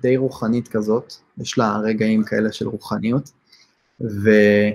[0.00, 3.30] די רוחנית כזאת, יש לה רגעים כאלה של רוחניות,
[4.00, 4.74] והיא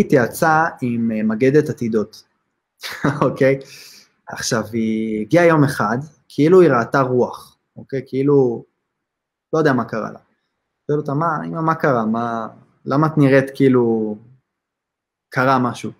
[0.00, 2.24] התייעצה עם אה, מגדת עתידות,
[3.22, 3.58] אוקיי?
[4.28, 8.02] עכשיו, היא הגיעה יום אחד, כאילו היא ראתה רוח, אוקיי?
[8.06, 8.64] כאילו,
[9.52, 10.18] לא יודע מה קרה לה.
[10.86, 12.06] שואל אותה, מה, אמא, מה קרה?
[12.06, 12.48] מה,
[12.84, 14.16] למה את נראית כאילו
[15.28, 15.90] קרה משהו?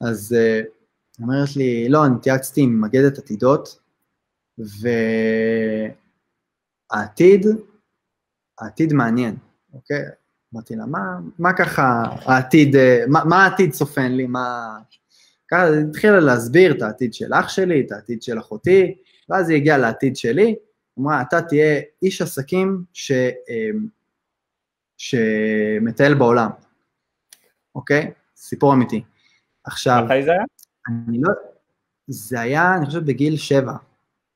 [0.00, 3.80] אז אה, היא uh, אומרת לי, לא, אני התייעצתי עם מגדת עתידות,
[6.92, 7.46] והעתיד,
[8.60, 9.36] העתיד מעניין,
[9.72, 10.02] אוקיי?
[10.54, 12.76] אמרתי לה, מה, מה ככה העתיד,
[13.08, 14.78] מה, מה העתיד צופן לי, מה...
[15.50, 18.94] ככה התחילה להסביר את העתיד של אח שלי, את העתיד של אחותי,
[19.28, 20.56] ואז היא הגיעה לעתיד שלי,
[20.98, 23.12] אמרה, אתה תהיה איש עסקים ש...
[23.12, 23.86] אמ,
[24.96, 26.50] שמטייל בעולם,
[27.74, 28.10] אוקיי?
[28.36, 29.02] סיפור אמיתי.
[29.64, 30.02] עכשיו...
[30.04, 30.42] מתי זה היה?
[31.08, 31.32] אני לא...
[32.06, 33.72] זה היה, אני חושב, בגיל שבע,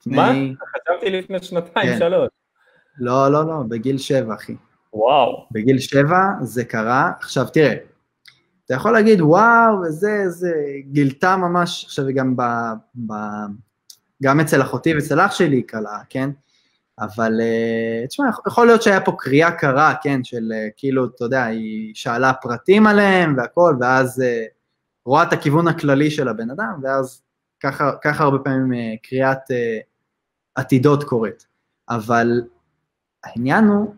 [0.07, 0.33] מה?
[0.33, 1.99] חשבתי לפני שנתיים, כן.
[1.99, 2.29] שלוש.
[2.99, 4.57] לא, לא, לא, בגיל שבע, אחי.
[4.95, 5.47] וואו.
[5.53, 7.13] בגיל שבע זה קרה.
[7.21, 7.75] עכשיו, תראה,
[8.65, 10.53] אתה יכול להגיד, וואו, וזה, זה,
[10.93, 12.43] גילתה ממש, עכשיו גם ב...
[13.07, 13.13] ב
[14.23, 16.31] גם אצל אחותי ואצל אח שלי היא קלה, כן?
[16.99, 21.45] אבל uh, תשמע, יכול להיות שהיה פה קריאה קרה, כן, של uh, כאילו, אתה יודע,
[21.45, 24.25] היא שאלה פרטים עליהם והכל, ואז uh,
[25.07, 27.23] רואה את הכיוון הכללי של הבן אדם, ואז
[27.61, 29.39] ככה, ככה הרבה פעמים קריאת
[30.55, 31.47] עתידות קורית.
[31.89, 32.43] אבל
[33.25, 33.95] העניין הוא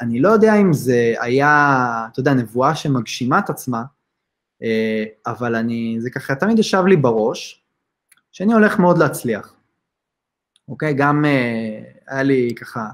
[0.00, 3.82] אני לא יודע אם זה היה, אתה יודע, נבואה שמגשימה את עצמה,
[4.62, 7.64] אה, אבל אני, זה ככה תמיד ישב לי בראש,
[8.32, 9.54] שאני הולך מאוד להצליח.
[10.68, 10.94] אוקיי?
[10.94, 12.88] גם אה, היה לי ככה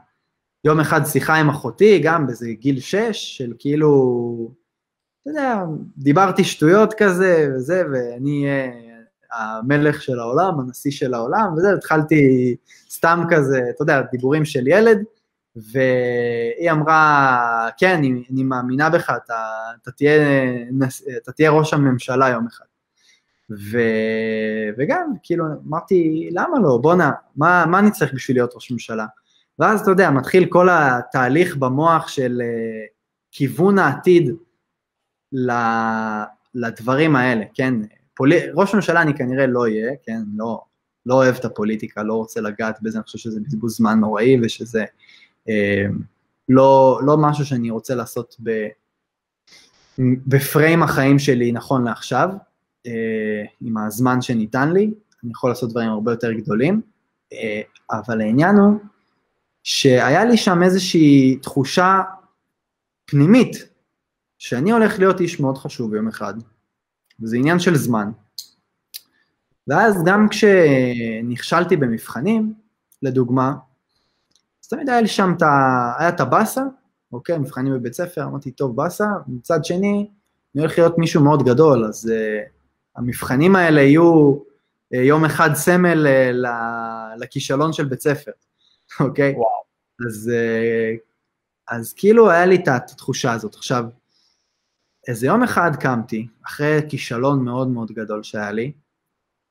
[0.64, 4.52] יום אחד שיחה עם אחותי, גם באיזה גיל שש, של כאילו,
[5.22, 5.58] אתה יודע,
[5.96, 8.72] דיברתי שטויות כזה וזה, ואני אהיה
[9.32, 12.56] המלך של העולם, הנשיא של העולם, וזה, התחלתי
[12.90, 14.98] סתם כזה, אתה יודע, דיבורים של ילד,
[15.72, 19.34] והיא אמרה, כן, אני, אני מאמינה בך, אתה,
[19.82, 20.12] אתה, תהיה,
[21.22, 22.64] אתה תהיה ראש הממשלה יום אחד.
[23.50, 23.78] ו,
[24.78, 26.78] וגם, כאילו, אמרתי, למה לא?
[26.82, 29.06] בואנה, מה, מה אני צריך בשביל להיות ראש ממשלה?
[29.58, 32.88] ואז, אתה יודע, מתחיל כל התהליך במוח של uh,
[33.30, 34.30] כיוון העתיד
[36.54, 37.74] לדברים האלה, כן?
[38.14, 38.32] פול...
[38.54, 40.20] ראש ממשלה אני כנראה לא אהיה, כן?
[40.36, 40.60] לא,
[41.06, 44.80] לא אוהב את הפוליטיקה, לא רוצה לגעת בזה, אני חושב שזה בזבוז זמן נוראי ושזה
[44.80, 44.84] אה,
[46.48, 48.66] לא, לא משהו שאני רוצה לעשות ב,
[50.26, 52.28] בפריים החיים שלי נכון לעכשיו,
[52.86, 54.90] אה, עם הזמן שניתן לי,
[55.24, 56.80] אני יכול לעשות דברים הרבה יותר גדולים,
[57.32, 57.60] אה,
[57.90, 58.80] אבל העניין הוא
[59.62, 62.00] שהיה לי שם איזושהי תחושה
[63.04, 63.56] פנימית,
[64.38, 66.34] שאני הולך להיות איש מאוד חשוב יום אחד,
[67.20, 68.10] וזה עניין של זמן.
[69.68, 72.54] ואז גם כשנכשלתי במבחנים,
[73.02, 73.54] לדוגמה,
[74.70, 75.48] תמיד היה לי שם את ה...
[75.98, 76.62] היה את הבאסה,
[77.12, 80.08] אוקיי, מבחנים בבית ספר, אמרתי, טוב, באסה, מצד שני,
[80.54, 82.48] אני הולך להיות מישהו מאוד גדול, אז uh,
[82.96, 86.46] המבחנים האלה יהיו uh, יום אחד סמל uh,
[87.18, 88.30] לכישלון של בית ספר,
[89.00, 89.34] אוקיי?
[89.34, 89.62] וואו.
[90.08, 90.98] אז, uh,
[91.76, 93.54] אז כאילו היה לי את התחושה הזאת.
[93.54, 93.84] עכשיו,
[95.08, 98.72] איזה יום אחד קמתי, אחרי כישלון מאוד מאוד גדול שהיה לי,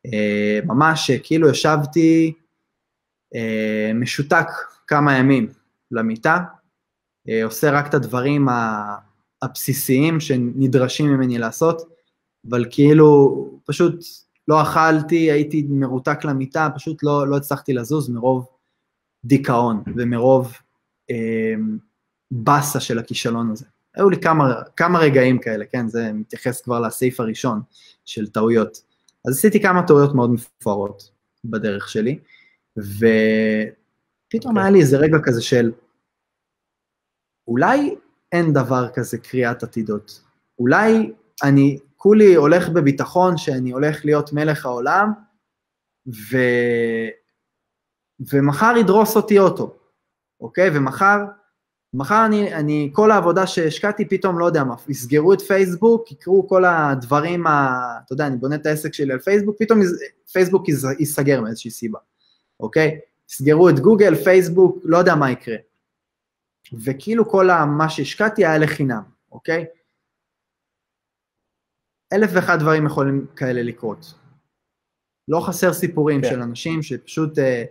[0.06, 2.34] אה, ממש כאילו ישבתי
[3.36, 4.48] אה, משותק
[4.90, 5.48] כמה ימים
[5.92, 6.38] למיטה,
[7.30, 8.48] אה, עושה רק את הדברים
[9.42, 11.82] הבסיסיים שנדרשים ממני לעשות,
[12.50, 13.36] אבל כאילו
[13.66, 14.04] פשוט
[14.48, 18.48] לא אכלתי, הייתי מרותק למיטה, פשוט לא, לא הצלחתי לזוז מרוב
[19.26, 20.54] דיכאון ומרוב
[21.12, 21.54] אה,
[22.32, 23.66] באסה של הכישלון הזה.
[23.96, 27.62] היו לי כמה, כמה רגעים כאלה, כן, זה מתייחס כבר לסעיף הראשון
[28.06, 28.82] של טעויות.
[29.28, 31.12] אז עשיתי כמה טעויות מאוד מפוארות
[31.46, 32.20] בדרך שלי,
[34.30, 34.60] ופתאום okay.
[34.60, 34.64] אוקיי.
[34.64, 35.72] היה לי איזה רגע כזה של,
[37.48, 37.96] אולי
[38.32, 40.22] אין דבר כזה קריאת עתידות.
[40.60, 41.14] אולי
[41.44, 45.12] אני כולי הולך בביטחון שאני הולך להיות מלך העולם,
[46.08, 46.38] ו...
[48.34, 49.78] ומחר ידרוס אותי אוטו,
[50.42, 50.70] אוקיי?
[50.78, 51.18] ומחר
[51.94, 56.66] מחר אני, אני, כל העבודה שהשקעתי פתאום, לא יודע מה, יסגרו את פייסבוק, יקרו כל
[56.66, 59.80] הדברים, ה, אתה יודע, אני בונה את העסק שלי על פייסבוק, פתאום
[60.32, 60.70] פייסבוק
[61.00, 62.00] ייסגר מאיזושהי סיבה,
[62.60, 63.00] אוקיי?
[63.30, 65.58] יסגרו את גוגל, פייסבוק, לא יודע מה יקרה.
[66.84, 69.66] וכאילו כל מה שהשקעתי היה לחינם, אוקיי?
[72.14, 74.14] אלף ואחד דברים יכולים כאלה לקרות.
[75.28, 76.30] לא חסר סיפורים כן.
[76.30, 77.64] של אנשים שפשוט אה,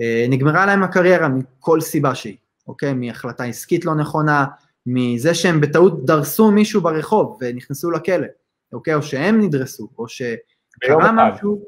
[0.00, 2.36] אה, נגמרה להם הקריירה מכל סיבה שהיא.
[2.68, 2.94] אוקיי?
[2.94, 4.46] מהחלטה עסקית לא נכונה,
[4.86, 8.26] מזה שהם בטעות דרסו מישהו ברחוב ונכנסו לכלא,
[8.72, 8.94] אוקיי?
[8.94, 11.64] או שהם נדרסו, או שקרה משהו.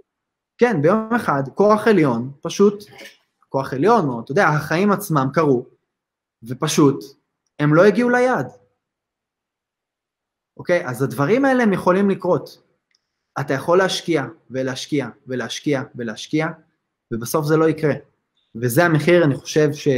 [0.59, 2.85] כן, ביום אחד, כוח עליון, פשוט,
[3.55, 5.67] כוח עליון, או אתה יודע, החיים עצמם קרו,
[6.43, 7.05] ופשוט,
[7.59, 8.47] הם לא הגיעו ליעד.
[10.57, 10.87] אוקיי?
[10.87, 12.63] אז הדברים האלה הם יכולים לקרות.
[13.41, 16.47] אתה יכול להשקיע, ולהשקיע, ולהשקיע, ולהשקיע,
[17.13, 17.95] ובסוף זה לא יקרה.
[18.55, 19.89] וזה המחיר, אני חושב, ש...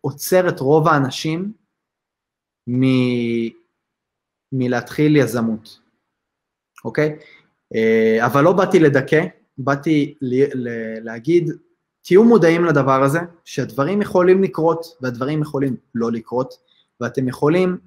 [0.00, 1.52] עוצר את רוב האנשים
[2.68, 2.82] מ...
[4.52, 5.80] מלהתחיל יזמות,
[6.84, 7.18] אוקיי?
[7.74, 9.26] אה, אבל לא באתי לדכא,
[9.58, 10.44] באתי ל...
[10.54, 10.68] ל...
[11.04, 11.50] להגיד,
[12.06, 16.54] תהיו מודעים לדבר הזה, שהדברים יכולים לקרות והדברים יכולים לא לקרות,
[17.00, 17.78] ואתם יכולים,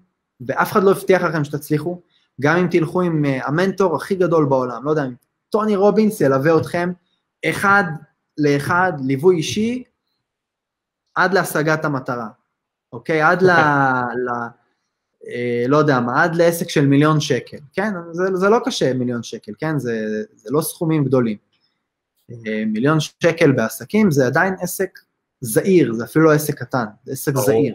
[0.47, 2.01] ואף אחד לא הבטיח לכם שתצליחו,
[2.41, 5.13] גם אם תלכו עם אה, המנטור הכי גדול בעולם, לא יודע, אם
[5.49, 6.91] טוני רובינס ילווה אתכם
[7.45, 7.83] אחד
[8.37, 9.83] לאחד, ליווי אישי,
[11.15, 12.27] עד להשגת המטרה,
[12.93, 13.21] אוקיי?
[13.21, 13.49] עד ל...
[13.49, 14.23] אוקיי.
[14.25, 14.29] ל
[15.27, 17.93] אה, לא יודע מה, עד לעסק של מיליון שקל, כן?
[18.11, 19.79] זה, זה לא קשה מיליון שקל, כן?
[19.79, 21.48] זה, זה לא סכומים גדולים.
[22.31, 24.99] אה, מיליון שקל בעסקים זה עדיין עסק
[25.41, 27.45] זעיר, זה אפילו לא עסק קטן, זה עסק ברור.
[27.45, 27.73] זעיר,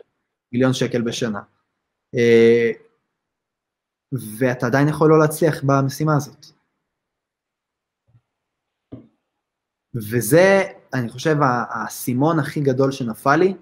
[0.53, 1.41] מיליון שקל בשנה.
[2.15, 2.71] אה,
[4.39, 6.47] ואתה עדיין יכול לא להצליח במשימה הזאת.
[9.95, 10.63] וזה
[10.95, 13.55] אני חושב, האסימון הכי גדול שנפל לי,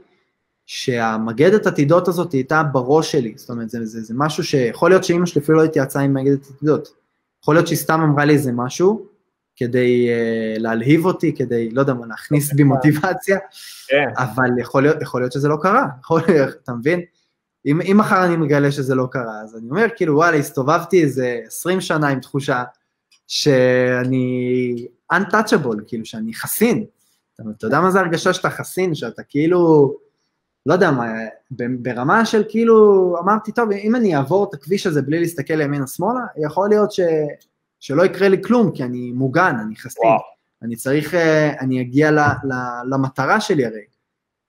[0.66, 5.26] שהמגדת עתידות הזאת הייתה בראש שלי, זאת אומרת, זה, זה, זה משהו שיכול להיות שאימא
[5.26, 6.88] שלי אפילו לא התייעצה עם מגדת עתידות,
[7.42, 9.06] יכול להיות שהיא סתם אמרה לי איזה משהו,
[9.56, 13.38] כדי uh, להלהיב אותי, כדי, לא יודע מה, להכניס בי מוטיבציה,
[13.88, 14.08] כן.
[14.18, 17.00] אבל יכול להיות, יכול להיות שזה לא קרה, יכול להיות, אתה מבין?
[17.66, 21.40] אם, אם מחר אני מגלה שזה לא קרה, אז אני אומר, כאילו, וואלה, הסתובבתי איזה
[21.46, 22.62] 20 שנה עם תחושה
[23.26, 26.84] שאני untouchable, כאילו, שאני חסין.
[27.34, 29.94] אתה, אתה יודע מה זה הרגשה שאתה חסין, שאתה כאילו,
[30.66, 31.06] לא יודע מה,
[31.78, 36.68] ברמה של כאילו, אמרתי, טוב, אם אני אעבור את הכביש הזה בלי להסתכל לימינה-שמאלה, יכול
[36.68, 37.00] להיות ש,
[37.82, 40.10] שלא יקרה לי כלום, כי אני מוגן, אני חסין.
[40.62, 42.54] אני צריך, אה, אני אגיע ל, ל,
[42.90, 43.84] למטרה שלי הרי.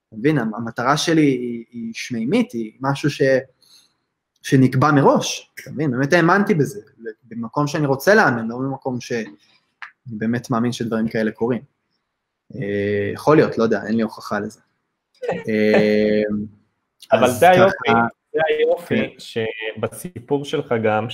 [0.07, 3.21] אתה מבין, המטרה שלי היא, היא שמימית, היא משהו ש,
[4.41, 6.81] שנקבע מראש, אתה מבין, באמת האמנתי בזה,
[7.23, 9.29] במקום שאני רוצה להאמין, לא במקום שאני
[10.05, 11.61] באמת מאמין שדברים כאלה קורים.
[12.55, 14.59] אה, יכול להיות, לא יודע, אין לי הוכחה לזה.
[15.29, 16.21] אה,
[17.11, 17.91] אבל זה היופי,
[18.33, 19.19] זה היופי כן.
[19.19, 21.09] שבסיפור שלך גם,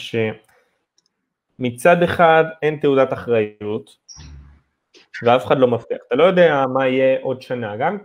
[1.59, 3.97] שמצד אחד אין תעודת אחריות,
[5.23, 7.97] ואף אחד לא מבטיח, אתה לא יודע מה יהיה עוד שנה, גם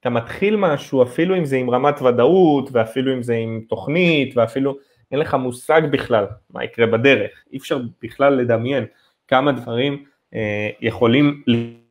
[0.00, 4.76] אתה מתחיל משהו, אפילו אם זה עם רמת ודאות, ואפילו אם זה עם תוכנית, ואפילו
[5.12, 8.84] אין לך מושג בכלל מה יקרה בדרך, אי אפשר בכלל לדמיין
[9.28, 10.04] כמה דברים
[10.34, 11.42] אה, יכולים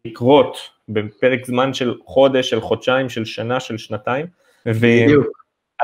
[0.05, 0.57] לקרות
[0.89, 4.26] בפרק זמן של חודש, של חודשיים, של שנה, של שנתיים,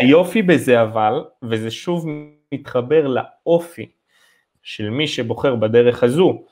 [0.01, 2.05] והיופי בזה אבל, וזה שוב
[2.53, 3.91] מתחבר לאופי
[4.63, 6.43] של מי שבוחר בדרך הזו,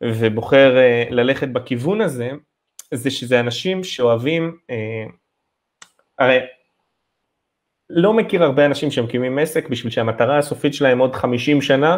[0.00, 2.30] ובוחר אה, ללכת בכיוון הזה,
[2.94, 5.04] זה שזה אנשים שאוהבים, אה,
[6.18, 6.38] הרי
[7.90, 11.96] לא מכיר הרבה אנשים שמקימים עסק בשביל שהמטרה הסופית שלהם עוד 50 שנה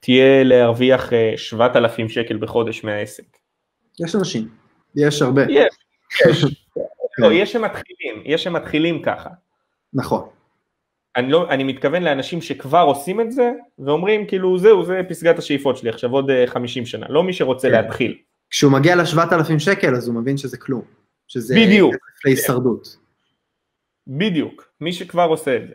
[0.00, 3.36] תהיה להרוויח 7,000 אה, שקל בחודש מהעסק.
[4.00, 4.48] יש אנשים,
[4.96, 5.42] יש הרבה.
[5.48, 5.74] יש,
[6.26, 6.44] יש.
[7.18, 9.30] לא, יש שמתחילים, יש שמתחילים ככה.
[9.94, 10.28] נכון.
[11.16, 15.76] אני, לא, אני מתכוון לאנשים שכבר עושים את זה, ואומרים כאילו זהו, זה פסגת השאיפות
[15.76, 17.74] שלי עכשיו עוד 50 שנה, לא מי שרוצה כן.
[17.74, 18.18] להתחיל.
[18.50, 20.82] כשהוא מגיע ל-7,000 שקל אז הוא מבין שזה כלום,
[21.28, 21.94] שזה בדיוק.
[22.24, 22.96] להישרדות.
[24.06, 25.74] בדיוק, מי שכבר עושה את זה.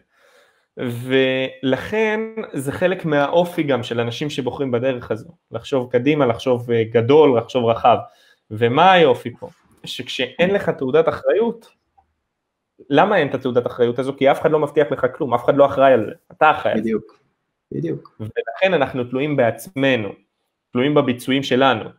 [0.78, 2.20] ולכן
[2.54, 7.66] זה חלק מהאופי גם של אנשים שבוחרים בדרך הזו, לחשוב קדימה, לחשוב אה, גדול, לחשוב
[7.66, 7.98] רחב.
[8.52, 9.50] ומה היופי פה?
[9.86, 11.68] שכשאין לך תעודת אחריות,
[12.90, 14.14] למה אין את התעודת אחריות הזו?
[14.18, 16.74] כי אף אחד לא מבטיח לך כלום, אף אחד לא אחראי על זה, אתה אחראי
[16.74, 16.84] על זה.
[16.84, 17.20] בדיוק,
[17.72, 18.18] בדיוק.
[18.20, 20.10] ולכן אנחנו תלויים בעצמנו,
[20.72, 21.90] תלויים בביצועים שלנו.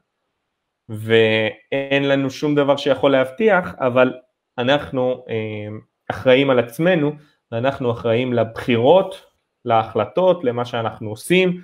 [0.89, 4.13] ואין לנו שום דבר שיכול להבטיח, אבל
[4.59, 5.69] אנחנו אה,
[6.11, 7.13] אחראים על עצמנו,
[7.53, 9.27] ואנחנו אחראים לבחירות,
[9.65, 11.61] להחלטות, למה שאנחנו עושים,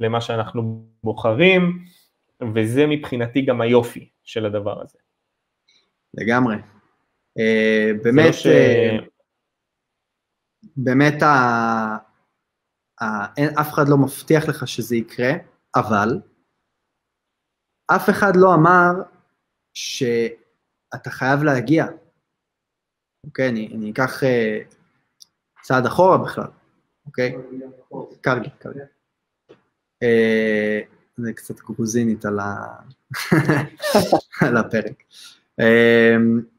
[0.00, 1.84] למה שאנחנו בוחרים,
[2.54, 4.98] וזה מבחינתי גם היופי של הדבר הזה.
[6.14, 6.56] לגמרי.
[8.02, 8.46] באמת, ש...
[8.46, 9.04] uh,
[10.76, 11.26] באמת ה...
[13.00, 13.34] ה...
[13.36, 15.30] אין, אף אחד לא מבטיח לך שזה יקרה,
[15.76, 16.20] אבל
[17.86, 18.92] אף אחד לא אמר
[19.74, 21.86] שאתה חייב להגיע.
[23.26, 24.74] אוקיי, אני, אני אקח uh,
[25.62, 26.50] צעד אחורה בכלל,
[27.06, 27.36] אוקיי?
[28.20, 28.78] קרגי, קרגי.
[30.04, 32.66] Uh, זה קצת גרוזינית על, ה...
[34.46, 35.02] על הפרק.
[35.60, 36.53] Uh,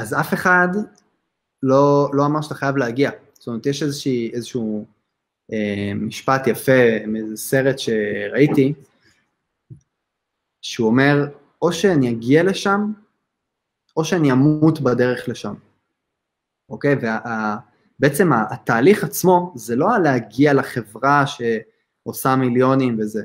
[0.00, 0.68] אז אף אחד
[1.62, 3.10] לא, לא אמר שאתה חייב להגיע.
[3.32, 4.86] זאת אומרת, יש איזושהי, איזשהו
[5.52, 8.74] אה, משפט יפה מאיזה סרט שראיתי,
[10.62, 11.28] שהוא אומר,
[11.62, 12.92] או שאני אגיע לשם,
[13.96, 15.54] או שאני אמות בדרך לשם.
[16.68, 16.94] אוקיי?
[16.94, 23.24] ובעצם התהליך עצמו זה לא להגיע לחברה שעושה מיליונים וזה.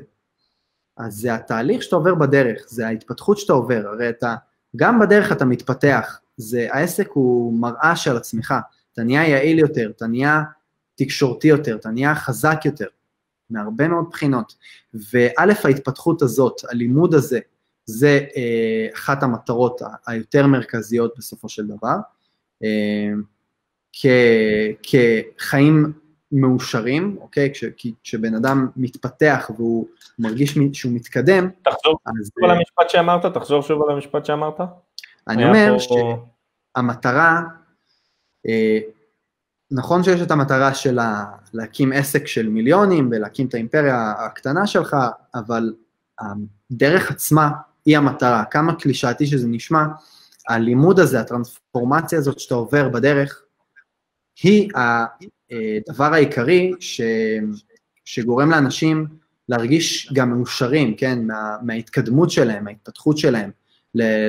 [0.96, 4.34] אז זה התהליך שאתה עובר בדרך, זה ההתפתחות שאתה עובר, הרי אתה,
[4.76, 8.54] גם בדרך אתה מתפתח, זה, העסק הוא מראה של עצמך,
[8.92, 10.42] אתה נהיה יעיל יותר, אתה נהיה
[10.94, 12.86] תקשורתי יותר, אתה נהיה חזק יותר,
[13.50, 14.54] מהרבה מאוד בחינות.
[14.94, 17.40] וא', ההתפתחות הזאת, הלימוד הזה,
[17.84, 21.96] זה אה, אחת המטרות היותר מרכזיות בסופו של דבר.
[22.64, 23.12] אה,
[23.92, 24.06] כ,
[24.82, 25.92] כחיים
[26.32, 27.50] מאושרים, אוקיי?
[27.52, 27.64] כש,
[28.02, 29.86] כשבן אדם מתפתח והוא
[30.18, 34.60] מרגיש שהוא מתקדם, תחזור אז, שוב על אה, המשפט שאמרת, תחזור שוב על המשפט שאמרת.
[35.28, 36.18] אני אומר פה...
[36.76, 37.42] שהמטרה,
[38.48, 38.78] אה,
[39.70, 40.98] נכון שיש את המטרה של
[41.54, 44.96] להקים עסק של מיליונים ולהקים את האימפריה הקטנה שלך,
[45.34, 45.74] אבל
[46.20, 47.50] הדרך עצמה
[47.84, 48.44] היא המטרה.
[48.44, 49.84] כמה קלישאתי שזה נשמע,
[50.48, 53.42] הלימוד הזה, הטרנספורמציה הזאת שאתה עובר בדרך,
[54.42, 57.00] היא הדבר העיקרי ש,
[58.04, 59.06] שגורם לאנשים
[59.48, 63.50] להרגיש גם מאושרים, כן, מה, מההתקדמות שלהם, מההתפתחות שלהם,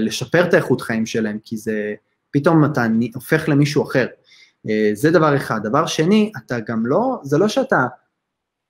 [0.02, 1.94] לשפר את האיכות חיים שלהם, כי זה,
[2.32, 4.08] פתאום אתה הופך למישהו אחר.
[4.70, 5.60] אה, זה דבר אחד.
[5.64, 7.88] דבר שני, אתה גם לא, זה לא שאתה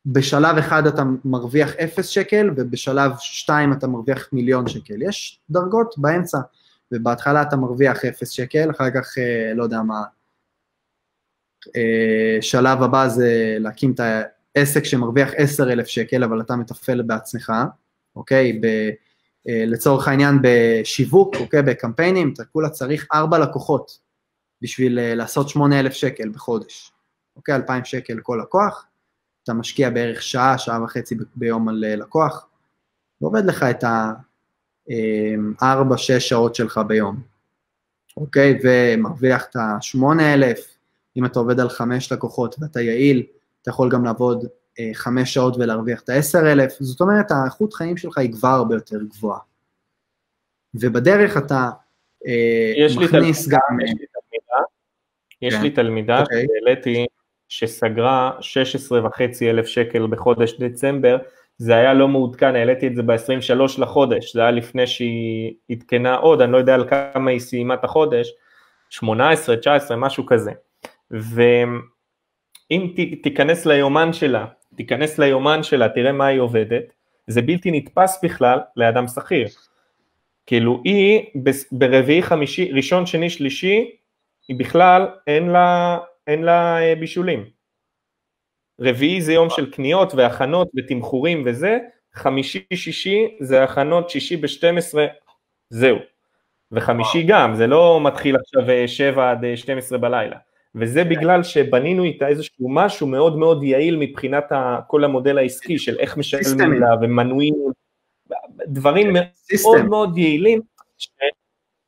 [0.05, 5.01] בשלב אחד אתה מרוויח אפס שקל, ובשלב שתיים אתה מרוויח מיליון שקל.
[5.01, 6.37] יש דרגות באמצע,
[6.91, 10.03] ובהתחלה אתה מרוויח אפס שקל, אחר כך, אה, לא יודע מה,
[11.75, 13.99] אה, שלב הבא זה להקים את
[14.55, 17.53] העסק שמרוויח 10,000 שקל, אבל אתה מתפעל בעצמך,
[18.15, 18.59] אוקיי?
[18.61, 18.89] ב,
[19.47, 21.61] לצורך העניין בשיווק, אוקיי?
[21.61, 23.99] בקמפיינים, אתה כולה צריך 4 לקוחות
[24.61, 26.91] בשביל אה, לעשות 8,000 שקל בחודש,
[27.35, 27.55] אוקיי?
[27.55, 28.85] 2,000 שקל לכל לקוח,
[29.43, 32.47] אתה משקיע בערך שעה, שעה וחצי ביום על לקוח,
[33.21, 37.21] ועובד לך את ה-4-6 שעות שלך ביום,
[38.17, 38.59] אוקיי?
[38.63, 40.59] ומרוויח את ה-8,000,
[41.17, 43.23] אם אתה עובד על 5 לקוחות ואתה יעיל,
[43.61, 44.45] אתה יכול גם לעבוד
[44.93, 48.97] 5 אה, שעות ולהרוויח את ה-10,000, זאת אומרת, האיכות חיים שלך היא כבר הרבה יותר
[49.03, 49.39] גבוהה.
[50.75, 51.69] ובדרך אתה
[52.27, 53.59] אה, מכניס גם...
[53.81, 54.63] יש לי תלמידה,
[55.41, 55.61] יש כן.
[55.61, 56.45] לי תלמידה אוקיי.
[56.47, 57.05] שהעליתי,
[57.49, 61.17] שסגרה 16 וחצי אלף שקל בחודש דצמבר,
[61.57, 66.41] זה היה לא מעודכן, העליתי את זה ב-23 לחודש, זה היה לפני שהיא עדכנה עוד,
[66.41, 68.33] אני לא יודע על כמה היא סיימה את החודש,
[68.89, 70.51] 18, 19, משהו כזה.
[71.11, 71.81] ואם
[72.95, 74.45] ת, תיכנס ליומן שלה,
[74.77, 76.83] תיכנס ליומן שלה, תראה מה היא עובדת,
[77.27, 79.47] זה בלתי נתפס בכלל לאדם שכיר.
[80.45, 81.25] כאילו היא
[81.71, 83.91] ברביעי חמישי, ראשון שני שלישי,
[84.47, 85.97] היא בכלל אין לה,
[86.27, 87.45] אין לה אה, בישולים.
[88.81, 91.77] רביעי זה יום של קניות והכנות ותמחורים וזה,
[92.13, 94.97] חמישי שישי זה הכנות שישי ב-12,
[95.69, 95.97] זהו.
[96.71, 100.37] וחמישי גם, זה לא מתחיל עכשיו 7 אה, עד 12 אה, בלילה.
[100.79, 101.09] וזה כן.
[101.09, 104.51] בגלל שבנינו איתה איזשהו משהו מאוד מאוד יעיל מבחינת
[104.87, 107.55] כל המודל העסקי של איך משלמים לה ומנויים,
[108.67, 110.61] דברים מאוד מאוד יעילים.
[110.97, 111.07] ש...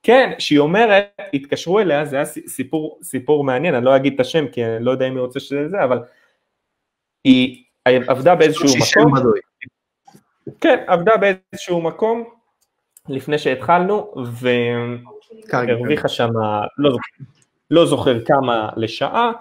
[0.03, 4.47] כן, שהיא אומרת, התקשרו אליה, זה היה סיפור, סיפור מעניין, אני לא אגיד את השם
[4.47, 5.99] כי אני לא יודע אם היא רוצה שזה זה, אבל
[7.23, 9.13] היא עבדה באיזשהו מקום,
[10.61, 12.29] כן, עבדה באיזשהו מקום
[13.09, 14.13] לפני שהתחלנו,
[15.51, 16.29] והרוויחה שם,
[16.77, 17.23] לא זוכר,
[17.71, 19.31] לא זוכר כמה לשעה,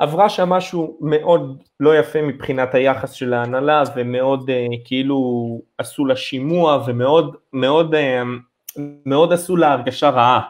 [0.00, 5.18] עברה שם משהו מאוד לא יפה מבחינת היחס של ההנהלה ומאוד uh, כאילו
[5.78, 10.40] עשו לה שימוע ומאוד מאוד, uh, מאוד עשו לה הרגשה רעה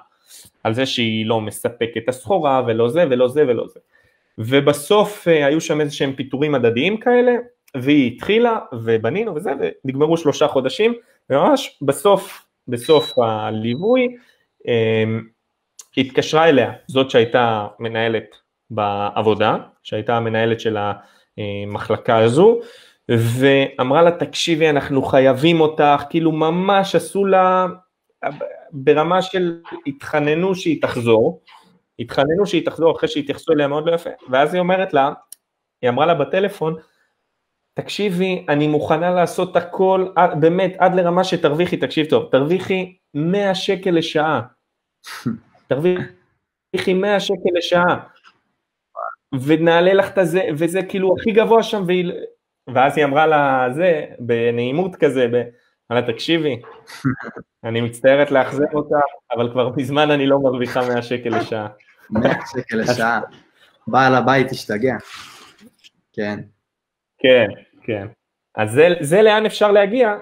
[0.64, 3.80] על זה שהיא לא מספקת הסחורה ולא זה ולא זה ולא זה.
[4.38, 7.32] ובסוף uh, היו שם איזה שהם פיטורים הדדיים כאלה
[7.76, 9.50] והיא התחילה ובנינו וזה
[9.84, 10.94] ונגמרו שלושה חודשים
[11.30, 14.16] וממש בסוף, בסוף הליווי
[15.96, 18.36] התקשרה אליה, זאת שהייתה מנהלת
[18.70, 20.76] בעבודה, שהייתה המנהלת של
[21.36, 22.60] המחלקה הזו,
[23.08, 27.66] ואמרה לה, תקשיבי, אנחנו חייבים אותך, כאילו ממש עשו לה,
[28.72, 31.42] ברמה של התחננו שהיא תחזור,
[31.98, 35.12] התחננו שהיא תחזור אחרי שהתייחסו אליה מאוד לא יפה, ואז היא אומרת לה,
[35.82, 36.76] היא אמרה לה בטלפון,
[37.74, 40.06] תקשיבי, אני מוכנה לעשות הכל,
[40.40, 44.40] באמת, עד לרמה שתרוויחי, תקשיב טוב, תרוויחי 100 שקל לשעה.
[45.70, 48.00] תרוויחי 100 שקל לשעה,
[49.46, 52.12] ונעלה לך את הזה, וזה כאילו הכי גבוה שם, והיא...
[52.74, 55.42] ואז היא אמרה לה זה, בנעימות כזה, ב...
[55.92, 56.62] אמרה תקשיבי,
[57.64, 58.96] אני מצטערת לאכזב אותה,
[59.32, 61.68] אבל כבר מזמן אני לא מרוויחה 100 שקל לשעה.
[62.10, 63.20] 100 שקל לשעה,
[63.86, 64.96] בעל הבית השתגע.
[66.12, 66.40] כן.
[67.18, 67.46] כן,
[67.82, 68.06] כן.
[68.54, 70.16] אז זה, זה לאן אפשר להגיע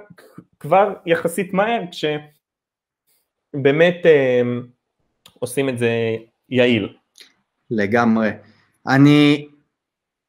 [0.61, 4.42] כבר יחסית מהר, כשבאמת אה,
[5.39, 5.91] עושים את זה
[6.49, 6.97] יעיל.
[7.70, 8.30] לגמרי.
[8.89, 9.49] אני,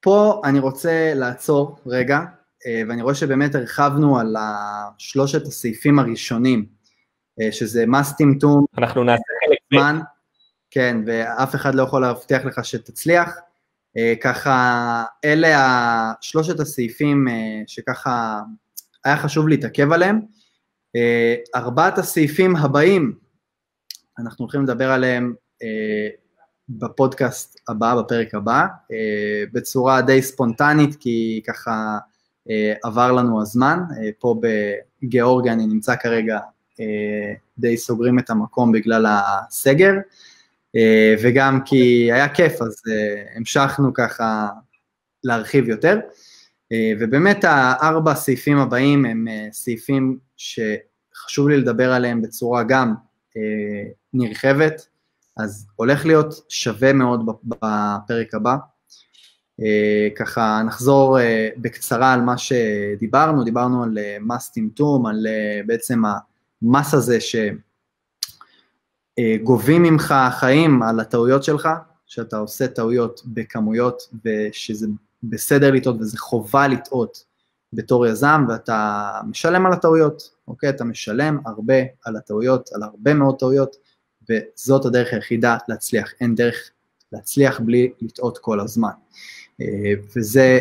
[0.01, 2.19] פה אני רוצה לעצור רגע,
[2.67, 4.35] אה, ואני רואה שבאמת הרחבנו על
[4.97, 6.65] שלושת הסעיפים הראשונים,
[7.41, 9.99] אה, שזה מס טמטום, אנחנו נעשה חלק זמן,
[10.71, 13.37] כן, ואף אחד לא יכול להבטיח לך שתצליח.
[13.97, 17.27] אה, ככה, אלה שלושת הסעיפים
[17.67, 18.39] שככה
[19.03, 20.19] היה חשוב להתעכב עליהם.
[21.55, 23.13] ארבעת הסעיפים הבאים
[24.19, 26.09] אנחנו הולכים לדבר עליהם אה,
[26.69, 31.97] בפודקאסט הבא, בפרק הבא, אה, בצורה די ספונטנית, כי ככה
[32.49, 33.79] אה, עבר לנו הזמן.
[33.97, 34.41] אה, פה
[35.01, 36.39] בגיאורגיה אני נמצא כרגע,
[36.79, 39.93] אה, די סוגרים את המקום בגלל הסגר,
[40.75, 44.47] אה, וגם כי היה כיף, אז אה, המשכנו ככה
[45.23, 45.99] להרחיב יותר.
[46.71, 52.93] אה, ובאמת הארבע הסעיפים הבאים הם אה, סעיפים שחשוב לי לדבר עליהם בצורה גם
[53.37, 54.87] אה, נרחבת,
[55.37, 58.55] אז הולך להיות שווה מאוד בפרק הבא.
[59.61, 65.27] אה, ככה נחזור אה, בקצרה על מה שדיברנו, דיברנו על מס טמטום, על
[65.65, 66.01] בעצם
[66.61, 67.17] המס הזה
[69.19, 71.69] שגובים ממך חיים על הטעויות שלך,
[72.05, 74.87] שאתה עושה טעויות בכמויות ושזה
[75.23, 77.23] בסדר לטעות וזה חובה לטעות
[77.73, 80.69] בתור יזם ואתה משלם על הטעויות, אוקיי?
[80.69, 81.73] אתה משלם הרבה
[82.05, 83.75] על הטעויות, על הרבה מאוד טעויות,
[84.29, 86.69] וזאת הדרך היחידה להצליח, אין דרך
[87.11, 88.89] להצליח בלי לטעות כל הזמן.
[90.15, 90.59] וזה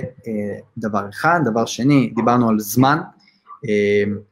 [0.79, 1.41] דבר אחד.
[1.45, 2.99] דבר שני, דיברנו על זמן.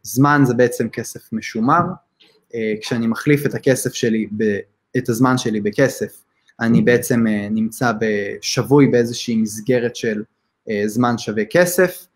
[0.02, 1.80] זמן זה בעצם כסף משומר.
[2.80, 4.26] כשאני מחליף את הכסף שלי,
[4.96, 6.22] את הזמן שלי בכסף,
[6.60, 7.92] אני בעצם נמצא
[8.40, 10.22] שבוי באיזושהי מסגרת של
[10.86, 12.06] זמן שווה כסף,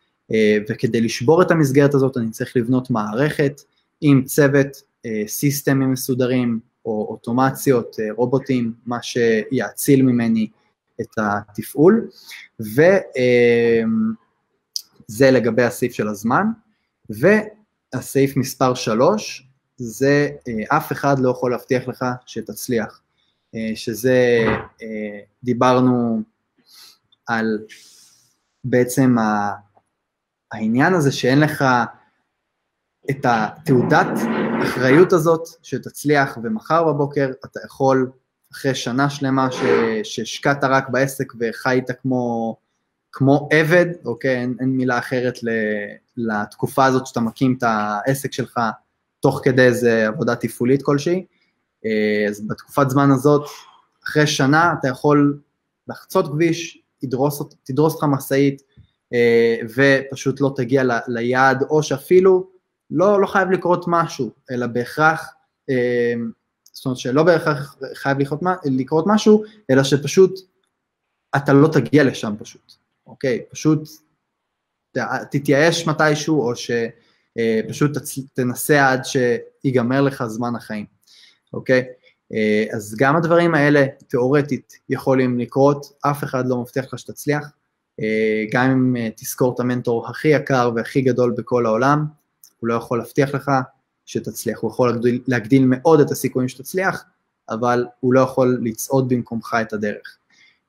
[0.68, 3.60] וכדי לשבור את המסגרת הזאת אני צריך לבנות מערכת
[4.00, 4.82] עם צוות,
[5.26, 10.50] סיסטמים מסודרים, או אוטומציות, רובוטים, מה שיאציל ממני
[11.00, 12.08] את התפעול,
[12.60, 12.80] וזה
[15.30, 16.46] לגבי הסעיף של הזמן,
[17.10, 20.28] והסעיף מספר 3, זה
[20.68, 23.00] אף אחד לא יכול להבטיח לך שתצליח,
[23.74, 24.44] שזה,
[25.44, 26.22] דיברנו
[27.26, 27.58] על
[28.64, 29.16] בעצם
[30.52, 31.64] העניין הזה שאין לך
[33.10, 34.06] את התעודת
[34.62, 38.10] אחריות הזאת שתצליח ומחר בבוקר אתה יכול
[38.52, 39.48] אחרי שנה שלמה
[40.02, 42.56] שהשקעת רק בעסק וחיית כמו,
[43.12, 45.38] כמו עבד, אוקיי, אין, אין מילה אחרת
[46.16, 48.60] לתקופה הזאת שאתה מקים את העסק שלך
[49.20, 51.26] תוך כדי איזה עבודה תפעולית כלשהי,
[51.86, 53.42] אה, אז בתקופת זמן הזאת,
[54.04, 55.38] אחרי שנה אתה יכול
[55.88, 58.62] לחצות כביש, תדרוס, תדרוס לך משאית
[59.12, 62.49] אה, ופשוט לא תגיע ל, ליעד, או שאפילו
[62.90, 65.34] לא, לא חייב לקרות משהו, אלא בהכרח
[65.70, 66.14] אה,
[66.72, 70.40] זאת אומרת שלא בהכרח חייב לקרות, לקרות משהו, אלא שפשוט
[71.36, 72.72] אתה לא תגיע לשם פשוט,
[73.06, 73.44] אוקיי?
[73.50, 73.88] פשוט
[75.30, 77.90] תתייאש מתישהו, או שפשוט
[78.34, 80.86] תנסה עד שיגמר לך זמן החיים,
[81.52, 81.84] אוקיי?
[82.74, 87.50] אז גם הדברים האלה תיאורטית יכולים לקרות, אף אחד לא מבטיח לך שתצליח,
[88.52, 92.04] גם אם תזכור את המנטור הכי יקר והכי גדול בכל העולם,
[92.60, 93.50] הוא לא יכול להבטיח לך
[94.06, 97.04] שתצליח, הוא יכול להגדיל, להגדיל מאוד את הסיכויים שתצליח,
[97.48, 100.16] אבל הוא לא יכול לצעוד במקומך את הדרך.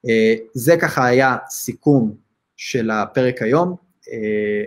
[0.09, 2.15] אה, זה ככה היה סיכום
[2.57, 3.75] של הפרק היום,
[4.11, 4.63] אה,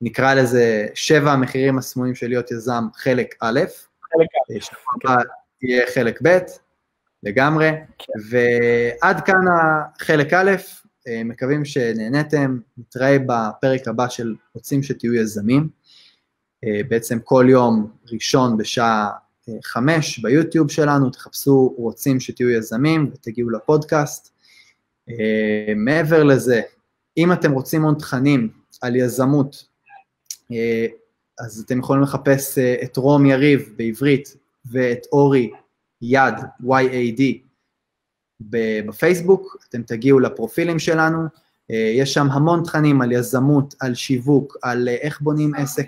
[0.00, 3.60] נקרא לזה שבע המחירים הסמויים של להיות יזם חלק א',
[4.12, 5.22] חלק א', שבוע הבא
[5.62, 6.38] יהיה חלק ב',
[7.22, 8.12] לגמרי, כן.
[8.30, 10.50] ועד כאן החלק א',
[11.08, 15.68] אה, מקווים שנהניתם, נתראה בפרק הבא של רוצים שתהיו יזמים.
[16.66, 19.10] אה, בעצם כל יום ראשון בשעה
[19.48, 24.32] אה, חמש ביוטיוב שלנו, תחפשו רוצים שתהיו יזמים ותגיעו לפודקאסט.
[25.08, 26.60] אה, מעבר לזה,
[27.16, 28.48] אם אתם רוצים עוד תכנים
[28.82, 29.76] על יזמות,
[31.38, 35.50] אז אתם יכולים לחפש את רום יריב בעברית ואת אורי
[36.02, 37.22] יד, YAD,
[38.40, 41.18] בפייסבוק, אתם תגיעו לפרופילים שלנו,
[41.70, 45.86] יש שם המון תכנים על יזמות, על שיווק, על אה, איך בונים עסק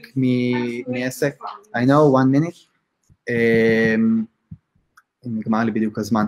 [0.89, 1.35] מעסק.
[1.77, 2.69] I know, one minute.
[3.29, 4.25] אמ,
[5.25, 6.25] נגמר לי בדיוק הזמן.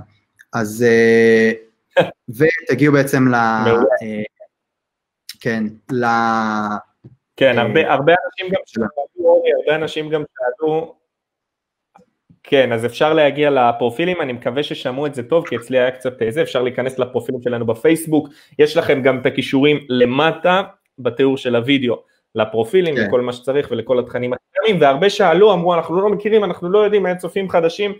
[0.52, 1.52] אז, אה,
[2.36, 3.34] ותגיעו בעצם ל...
[5.40, 6.04] כן, ל...
[7.36, 10.99] כן, הרבה אנשים גם שאלו, הרבה אנשים גם שאלו,
[12.50, 16.12] כן, אז אפשר להגיע לפרופילים, אני מקווה ששמעו את זה טוב, כי אצלי היה קצת
[16.28, 18.28] זה, אפשר להיכנס לפרופילים שלנו בפייסבוק,
[18.58, 20.62] יש לכם גם את הכישורים למטה
[20.98, 21.96] בתיאור של הוידאו,
[22.34, 23.06] לפרופילים כן.
[23.08, 27.06] וכל מה שצריך ולכל התכנים הקיימים, והרבה שאלו, אמרו, אנחנו לא מכירים, אנחנו לא יודעים,
[27.06, 27.92] אין צופים חדשים,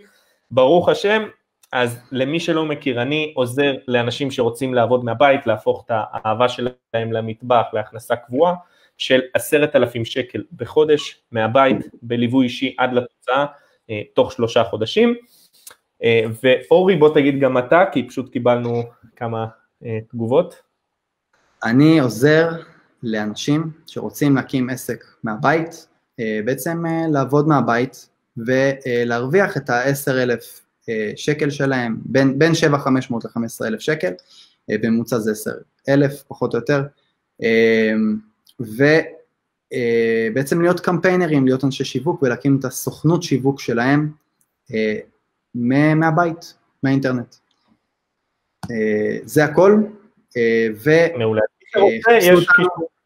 [0.51, 1.23] ברוך השם,
[1.71, 7.65] אז למי שלא מכיר, אני עוזר לאנשים שרוצים לעבוד מהבית, להפוך את האהבה שלהם למטבח
[7.73, 8.53] להכנסה קבועה,
[8.97, 13.45] של עשרת אלפים שקל בחודש מהבית, בליווי אישי עד לתוצאה.
[13.91, 15.15] אה, תוך שלושה חודשים.
[16.03, 18.83] אה, ואורי בוא תגיד גם אתה, כי פשוט קיבלנו
[19.15, 19.45] כמה
[19.85, 20.55] אה, תגובות.
[21.63, 22.49] אני עוזר
[23.03, 25.87] לאנשים שרוצים להקים עסק מהבית,
[26.45, 34.11] בעצם לעבוד מהבית ולהרוויח את ה-10,000 שקל שלהם, בין, בין 7,500 ל-15,000 שקל,
[34.69, 36.83] בממוצע זה 10,000 פחות או יותר,
[38.61, 38.83] ו...
[39.73, 44.11] אה, בעצם להיות קמפיינרים, להיות אנשי שיווק ולהקים את הסוכנות שיווק שלהם
[44.73, 44.97] אה,
[45.95, 46.53] מהבית,
[46.83, 47.35] מהאינטרנט.
[48.71, 49.83] אה, זה הכל.
[50.83, 50.89] ו...
[51.17, 51.41] מעולה.
[52.17, 52.47] יש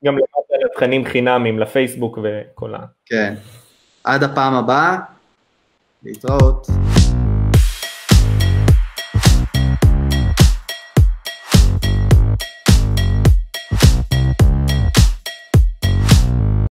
[0.05, 2.79] גם למטה לתכנים חינמים לפייסבוק וכל ה...
[3.05, 3.33] כן.
[4.03, 4.97] עד הפעם הבאה,
[6.03, 6.67] להתראות.